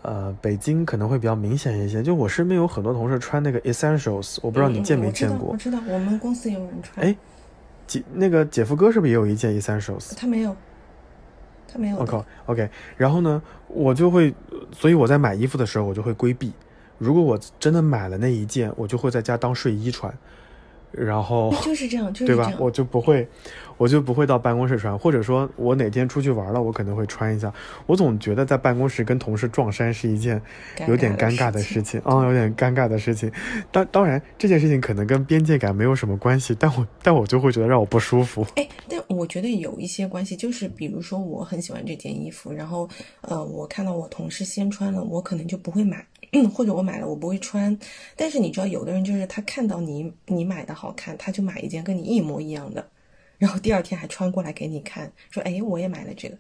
[0.04, 2.02] 呃，北京可能会比较明显一些。
[2.02, 5.50] 就我身边有很多同事穿那个 Essentials，我不知道你见没见过。
[5.50, 7.06] 我知道，我们公司有人穿。
[7.06, 7.14] 哎，
[7.86, 10.16] 姐，那个姐夫哥是不是也有一件 Essentials？
[10.16, 10.56] 他没有，
[11.68, 11.98] 他没有。
[11.98, 12.70] OK，OK。
[12.96, 14.34] 然后呢，我就会，
[14.72, 16.54] 所以我在买衣服的时候，我就会规避。
[16.98, 20.14] 如果我真的买了那一件，我就会在家当睡衣穿，
[20.92, 22.52] 然后 就是这样，就是对吧？
[22.60, 23.28] 我就不会，
[23.78, 27.52] 我就不会到办公室穿，或者说我哪天出去玩了，我可能会穿一下。
[27.88, 30.40] 我总觉得在办公室跟同事撞衫是一件
[30.88, 33.32] 有点尴尬的事情啊、有点尴尬的事情。
[33.72, 38.46] 当当然，这件事情可能跟边界感没有什么关系，但我但我就会觉得让我不舒服。
[38.56, 42.88] 哎，但我觉得有一些关系，就是比如说我很喜欢这件衣服，然后
[43.22, 46.06] 呃，我看到我同事先穿了，我可能就不会买，
[46.54, 47.78] 或者我买了我不会穿。
[48.16, 52.90] 但是你知道，有的人就是他看到你你买的好看，他就买一件跟你一模一样的，
[53.38, 56.38] 然后第二天还穿过来给你看，说哎，我也买了这个。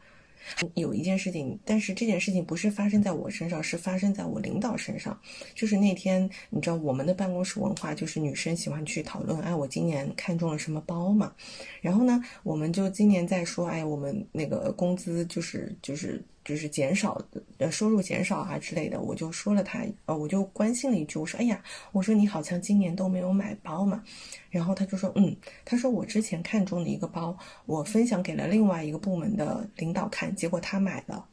[0.73, 5.17] 有一件事情，但是这件事情不是发生在我身上，是发生在我领导身上。
[5.55, 11.33] 就是那天，你知道我们的办公室文化就是女生喜欢去讨论，哎，我今年看中了什么包嘛。
[11.79, 17.21] 然后呢，我们就今年在说，哎，我们那个工资就是就是就是减少，
[17.57, 18.99] 呃，收入减少啊之类的。
[19.01, 24.03] 我就说了他，呃，我就关心了一句，我说，哎呀，我说你好像今年都没有买包嘛。
[24.49, 25.35] 然后他就说，嗯，
[25.65, 31.25] 他说我之前看中的一个包，我分享给了另外一个部门的领导看，结果他买了。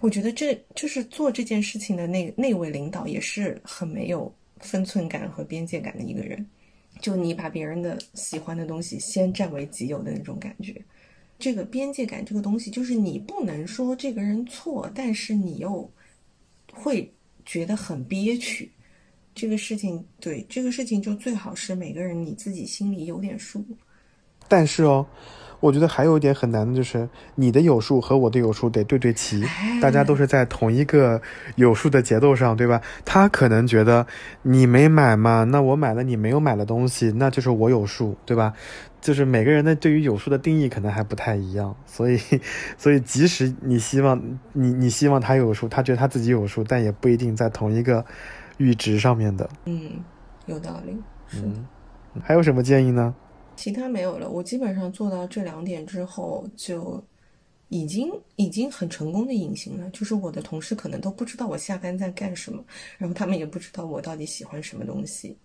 [0.00, 6.44] 我觉得这就是做这件事情的那那位领导也是很没有分寸感和边界感的一个人。
[7.00, 10.82] 就你把别人的喜欢的东西先占为己有的那种感觉，
[11.38, 15.90] 这个边界感这个东西，就是你不能说这个人错，但是你又
[16.72, 17.12] 会
[17.44, 18.70] 觉得很憋屈。
[19.34, 23.62] 这个事情，对这个事情就最好是每个人你自己心里有点数。
[24.48, 25.04] 但是哦，
[25.60, 29.44] 我觉得还有一点很难的就是你的有数和我的有数得对对齐，
[29.82, 31.20] 大家都是在同一个
[31.56, 32.80] 有数的节奏上，对吧？
[33.04, 34.06] 他可能觉得
[34.40, 38.54] 你没买嘛，那我买了你没有买的东西，那就是我有数，对吧？
[39.06, 42.18] 就是每个人的对于有数的定义可能还不太一样，所以，
[42.76, 44.20] 所以即使你希望
[44.52, 48.04] 你你希望他有数，他觉得他自己有数，但也不一定在同一个
[48.58, 49.48] 阈值上面的。
[49.66, 50.02] 嗯，
[50.46, 50.96] 有道理。
[51.28, 51.38] 是。
[51.44, 51.64] 嗯，
[52.20, 53.14] 还有什么建议呢？
[53.54, 57.00] 其他没有了，我基本上做到这两点之后，就
[57.68, 59.88] 已经已经很成功的隐形了。
[59.90, 62.60] 就是我的同事可能都不知道我下班在干什么，
[62.98, 65.36] 然后他们也不知道我到底喜欢什么东西。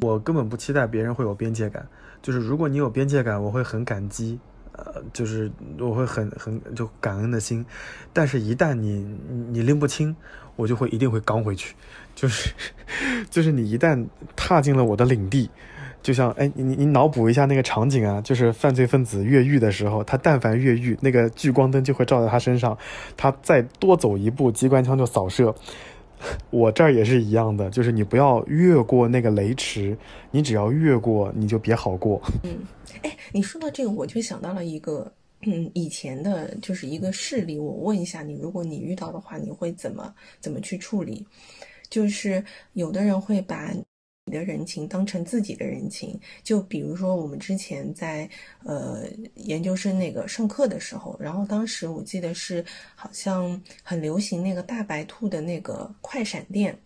[0.00, 1.86] 我根本不期待别人会有边界感，
[2.20, 4.38] 就是如果你有边界感，我会很感激，
[4.72, 7.64] 呃，就是我会很很就感恩的心。
[8.12, 9.06] 但是，一旦你
[9.50, 10.14] 你拎不清，
[10.56, 11.74] 我就会一定会刚回去，
[12.14, 12.52] 就是
[13.30, 14.06] 就是你一旦
[14.36, 15.50] 踏进了我的领地。
[16.02, 22.76] 就像哎，你你脑补一下那个场景啊，就是犯罪分子越狱的时候，他但凡越狱，那个聚光灯就会照在他身上，
[23.18, 25.54] 他再多走一步，机关枪就扫射。
[26.50, 29.96] 我这儿也是一样的，就是你不要越过那个雷池，
[30.30, 32.20] 你只要越过，你就别好过。
[32.44, 32.58] 嗯，
[33.02, 35.12] 哎，你说到这个，我就想到了一个，
[35.42, 41.26] 嗯，以前的就是一个事例，我问一下你，如果你遇到的话，你会怎么怎么去处理？
[41.88, 42.44] 就是
[42.74, 43.74] 有的人会把。
[44.30, 48.30] 你的人情当成自己的人情，就比如说我们之前在
[48.62, 49.02] 呃
[49.34, 52.64] 研究生那个上课的时候，然后当时我记得是
[52.94, 56.78] 好像很流行那个大白兔的那个快闪店，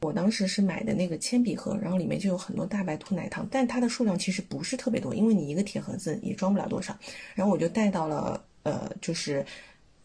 [0.00, 6.96] 我当时是买的那个铅笔盒，然后里面就有很多大白兔奶糖，但它的数量其实不是特别多，因为你一个铁盒子也装不了多少，
[7.34, 9.44] 然后我就带到了呃就是。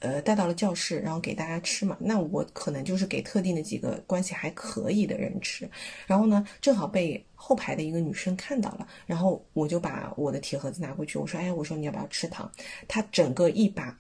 [0.02, 1.96] 呃，带到了教室，然后给大家吃嘛。
[2.00, 5.70] 那我可能就是给特定的几个关系还可以的人吃。
[6.08, 12.52] 然后呢，正好被后排的一个女生看到了，然后我就把我的铁盒子拿过去，我说：“哎，我说你要不要吃糖？”
[12.90, 13.96] 她整个一把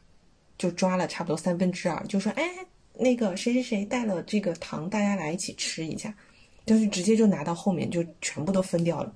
[0.58, 2.44] 就抓了差不多三分之二，就说：“哎，
[2.96, 6.14] 那个谁谁谁带了这个糖，大家来一起吃一下。”
[6.66, 9.14] 就是直接就拿到后面就全部都分掉了。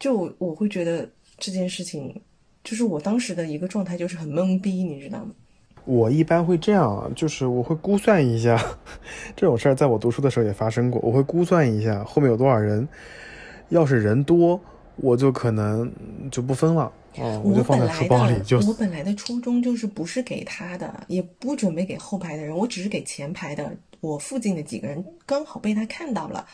[0.00, 1.08] 就我会觉得
[1.38, 2.20] 这件事情，
[2.64, 5.32] 就是我当时的一个状态就是很懵逼，你知道吗？
[5.84, 8.58] 我一般会这样，就是我会估算一下，
[9.36, 11.00] 这种事儿在我读书的时候也发生过。
[11.04, 12.88] 我会估算一下后面有多少人，
[13.68, 14.58] 要是人多，
[14.96, 15.92] 我就可能
[16.30, 18.38] 就不分了，哦，我就放在书包里。
[18.42, 23.70] 就我本来的初衷就是不是给他的，也不准备给后排的人，我只是给前排的，
[24.00, 26.46] 我附近的几个人刚好被他看到了。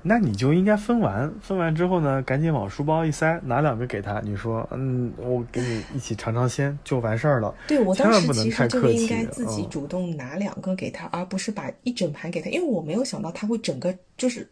[0.00, 4.20] 那你就应该分完，分完之后呢，赶紧往书包一塞，拿两个给他。
[4.20, 7.52] 你说，嗯，我给你一起尝尝鲜，就完事儿了。
[7.66, 14.48] 对我当时其实就应该自己主动拿两个给他，而不是把一整盘给他，因为我没有想到他会整个就是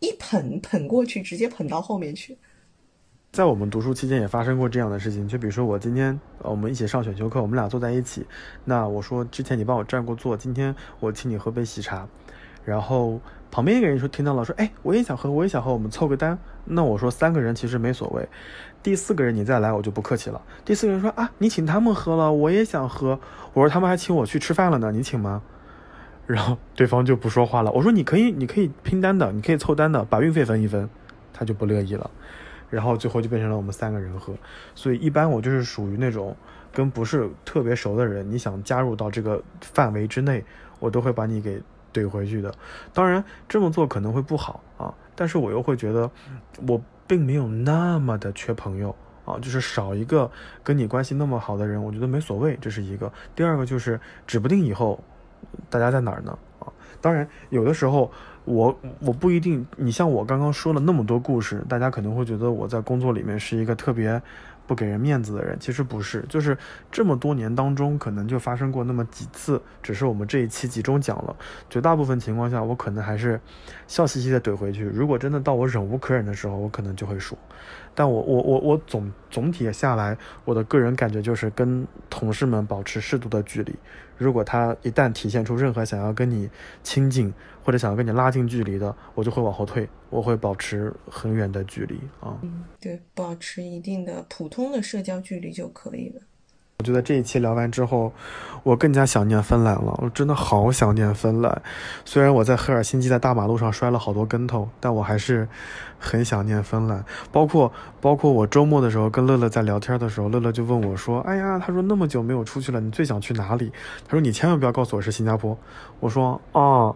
[0.00, 2.36] 一捧捧过去，直接捧到后面去。
[3.32, 8.24] 在我们读书期间也发生过这样的事情，就比如说我今天我们一起上选修课，我们俩坐在一起，
[8.64, 12.08] 那我说之前你帮我占过座，今天我请你喝杯喜茶，
[12.64, 13.20] 然后。
[13.56, 16.38] 旁边一个人说听到了，说哎，我也想喝，我也想喝，我们凑个单。
[16.66, 18.28] 那我说三个人其实没所谓，
[18.82, 20.42] 第四个人你再来我就不客气了。
[20.62, 23.18] 第四个人说啊，你请他们喝了，我也想喝。
[23.54, 25.40] 我说他们还请我去吃饭了呢，你请吗？
[26.26, 27.72] 然后对方就不说话了。
[27.72, 30.90] 我说你可以，你可以拼单的，你可以凑单的，把运费分一分，
[31.32, 32.10] 他就不乐意了。
[32.68, 34.34] 然后最后就变成了我们三个人喝。
[34.74, 36.36] 所以一般我就是属于那种
[36.74, 40.44] 跟不是特别熟的人，你想加入到这个范围之内，
[40.78, 41.58] 我都会把你给
[41.96, 42.52] 怼回去的。
[42.92, 46.10] 当然这么做可能会不好啊，但是我又会觉得
[46.66, 48.94] 我并没有那么的缺朋友。
[49.26, 50.30] 啊，就是少一个
[50.62, 53.12] 跟你关系那么好的人，我觉得没所谓，这是一个。
[53.34, 55.02] 第二个就是指不定以后
[55.68, 56.38] 大家在哪儿呢？
[56.60, 56.70] 啊，
[57.00, 58.08] 当然有的时候
[58.44, 64.22] 我我不一定，你像我刚刚说了那么多故事，大家可能会觉得我在工作里面是一个特别
[64.66, 66.56] 不给人面子的人，其实不是，就是
[66.90, 71.36] 这么多年当中可能就发生过那么几次，只是我们这一期集中讲了，
[71.70, 73.40] 绝大部分情况下我可能还是
[73.86, 74.84] 笑嘻嘻的怼回去。
[74.84, 77.36] 如果真的到我忍无可忍的时候，我可能就会说。
[77.94, 83.74] 但我我我我总总体下来，我的个人感觉就是跟同事们保持适度的距离。
[84.18, 86.48] 如果他一旦体现出任何想要跟你
[86.82, 87.32] 亲近
[87.64, 92.38] 或者想要跟你拉近距离的，我就会往后退，我会保持很远的距离啊。
[92.42, 96.20] 嗯，对，保持一定的普通的社交距离就可以了。
[96.78, 98.12] 我觉得这一期聊完之后，
[98.62, 99.98] 我更加想念芬兰了。
[100.02, 101.62] 我真的好想念芬兰。
[102.04, 105.48] 虽然我在赫尔辛基的大马路上摔了好多跟头，但我还是
[105.98, 107.02] 很想念芬兰。
[107.32, 113.72] 包括包括我周末的时候跟乐乐在聊天的时候，乐乐就问我说：“哎呀，他说那么久没有出去了，你最想去哪里？”
[114.06, 115.58] 他说：“你千万不要告诉我是新加坡。”
[115.98, 116.94] 我说：“啊。”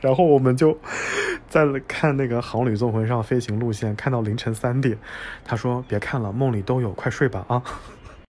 [0.00, 0.78] 然后我们就
[1.48, 4.96] 在看那个《航旅纵横》上飞行路线，看到凌晨三点。
[5.44, 7.60] 他说：“别看了，梦里都有，快睡吧啊。”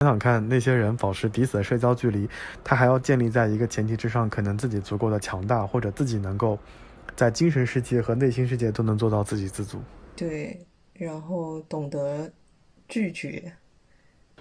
[0.02, 2.28] 想想看，那些人保持彼此的社交距离，
[2.66, 6.60] 他还要建立在一个前提之上，可能自己足够的强大，或者自己能够
[7.16, 9.80] 在精神世界和内心世界都能做到自给自足。
[10.14, 10.60] 对，
[10.91, 12.30] 然后懂得
[12.89, 13.54] 拒绝。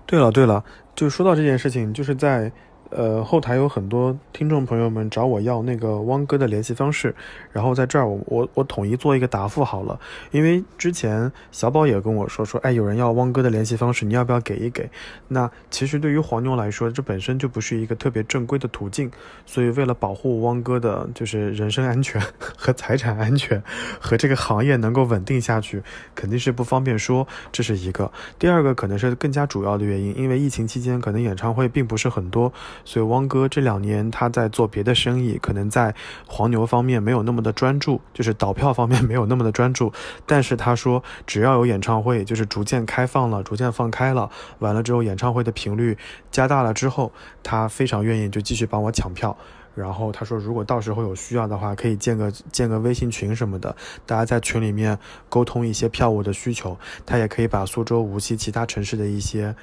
[0.05, 0.65] 对了对了，
[0.97, 2.51] 就说到这件事情，就是在。
[2.91, 7.15] 呃，后台有很多听众朋友们找我要那个汪哥的联系方式，
[7.53, 9.99] 然后在这儿我我我统一做一个答复好了，
[10.31, 14.89] 因为之前小宝也跟我说说，哎，有人要汪哥的联系方式，你要不要给一给？
[15.29, 19.11] 那其实对于黄牛来说，这本身就不是一个特别正规的途径，
[19.45, 22.23] 所以为了保护汪哥的就是人身安全
[22.57, 23.61] 和财产安全，
[24.01, 25.83] 和这个行业能够稳定下去，
[26.15, 28.13] 肯定是不方便说，这是一个。
[28.39, 32.53] 第二个可能是更加主要的原因，因为疫情期间可能演唱会并不是很多。
[32.85, 35.95] 所以汪哥这两年他在做别的生意，可能在
[36.27, 39.93] 黄牛方面没有那么的专注，就是导票方面没有那么的专注。
[40.27, 45.97] 但是他说，只要有演唱会，就是逐渐开放了，逐渐放开了，完了之后演唱会的频率
[46.31, 47.13] 加大了之后，
[47.43, 49.37] 他非常愿意就继续帮我抢票。
[49.75, 53.75] 然后他说，如果到时候有需要的话，可以建个建个微信群什么的，
[54.07, 54.97] 大家在群里面
[55.29, 56.79] 沟通一些票务的需求。
[57.05, 59.57] 他也可以把苏州、无锡其他城市的一些。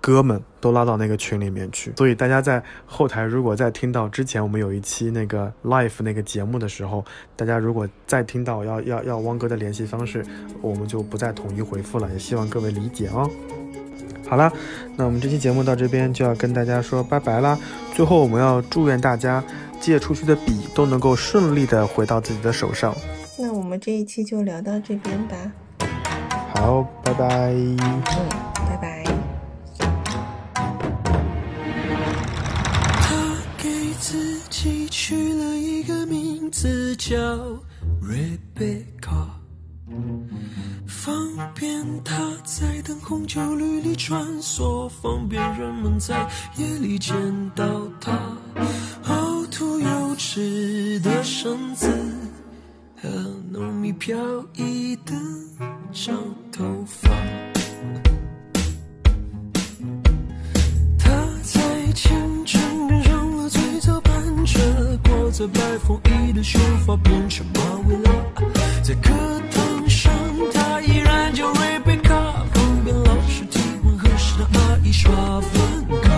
[0.00, 7.04] 哥们都拉到那个群里面去，所以大家在后台如果再听到之前我们有一期那个 live 那个节目的时候，
[7.36, 10.24] 大家如果再听到要要要汪哥的联系方式，
[10.60, 13.28] 我们就不再统一回复了，也希望各位理解哦。
[14.28, 14.50] 好了，
[14.96, 17.58] 那我们这期节目到这边就要跟大家说拜拜啦。
[17.94, 19.44] 最后我们要祝愿大家
[19.78, 22.94] 借出去的笔都能够顺利的回到自己的手上。
[23.38, 25.36] 那我们这一期就聊到这边吧。
[26.54, 27.52] 好，拜拜。
[27.52, 28.51] 嗯，
[36.52, 37.16] 字叫
[38.02, 39.26] Rebecca，
[40.86, 41.16] 方
[41.54, 46.28] 便她在灯红酒绿里穿梭，方便人们在
[46.58, 47.16] 夜里见
[47.56, 48.12] 到她
[49.06, 51.88] 凹凸有致的身子
[53.00, 53.08] 和
[53.50, 54.14] 浓密飘
[54.54, 55.14] 逸的
[55.90, 56.14] 长
[56.52, 57.10] 头发。
[60.98, 61.10] 她
[61.42, 62.31] 在前
[65.32, 68.10] 在白风衣的秀发变成马尾了。
[68.82, 69.10] 在课
[69.50, 70.12] 堂上，
[70.52, 72.14] 他依然叫瑞贝卡，
[72.52, 75.10] 旁边老师提问和食堂阿姨刷
[75.40, 76.12] 分卡。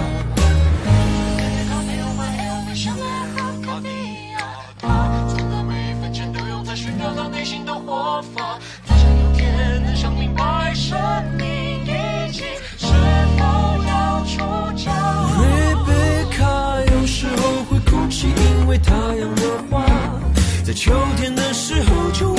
[20.74, 22.34] 秋天的时候就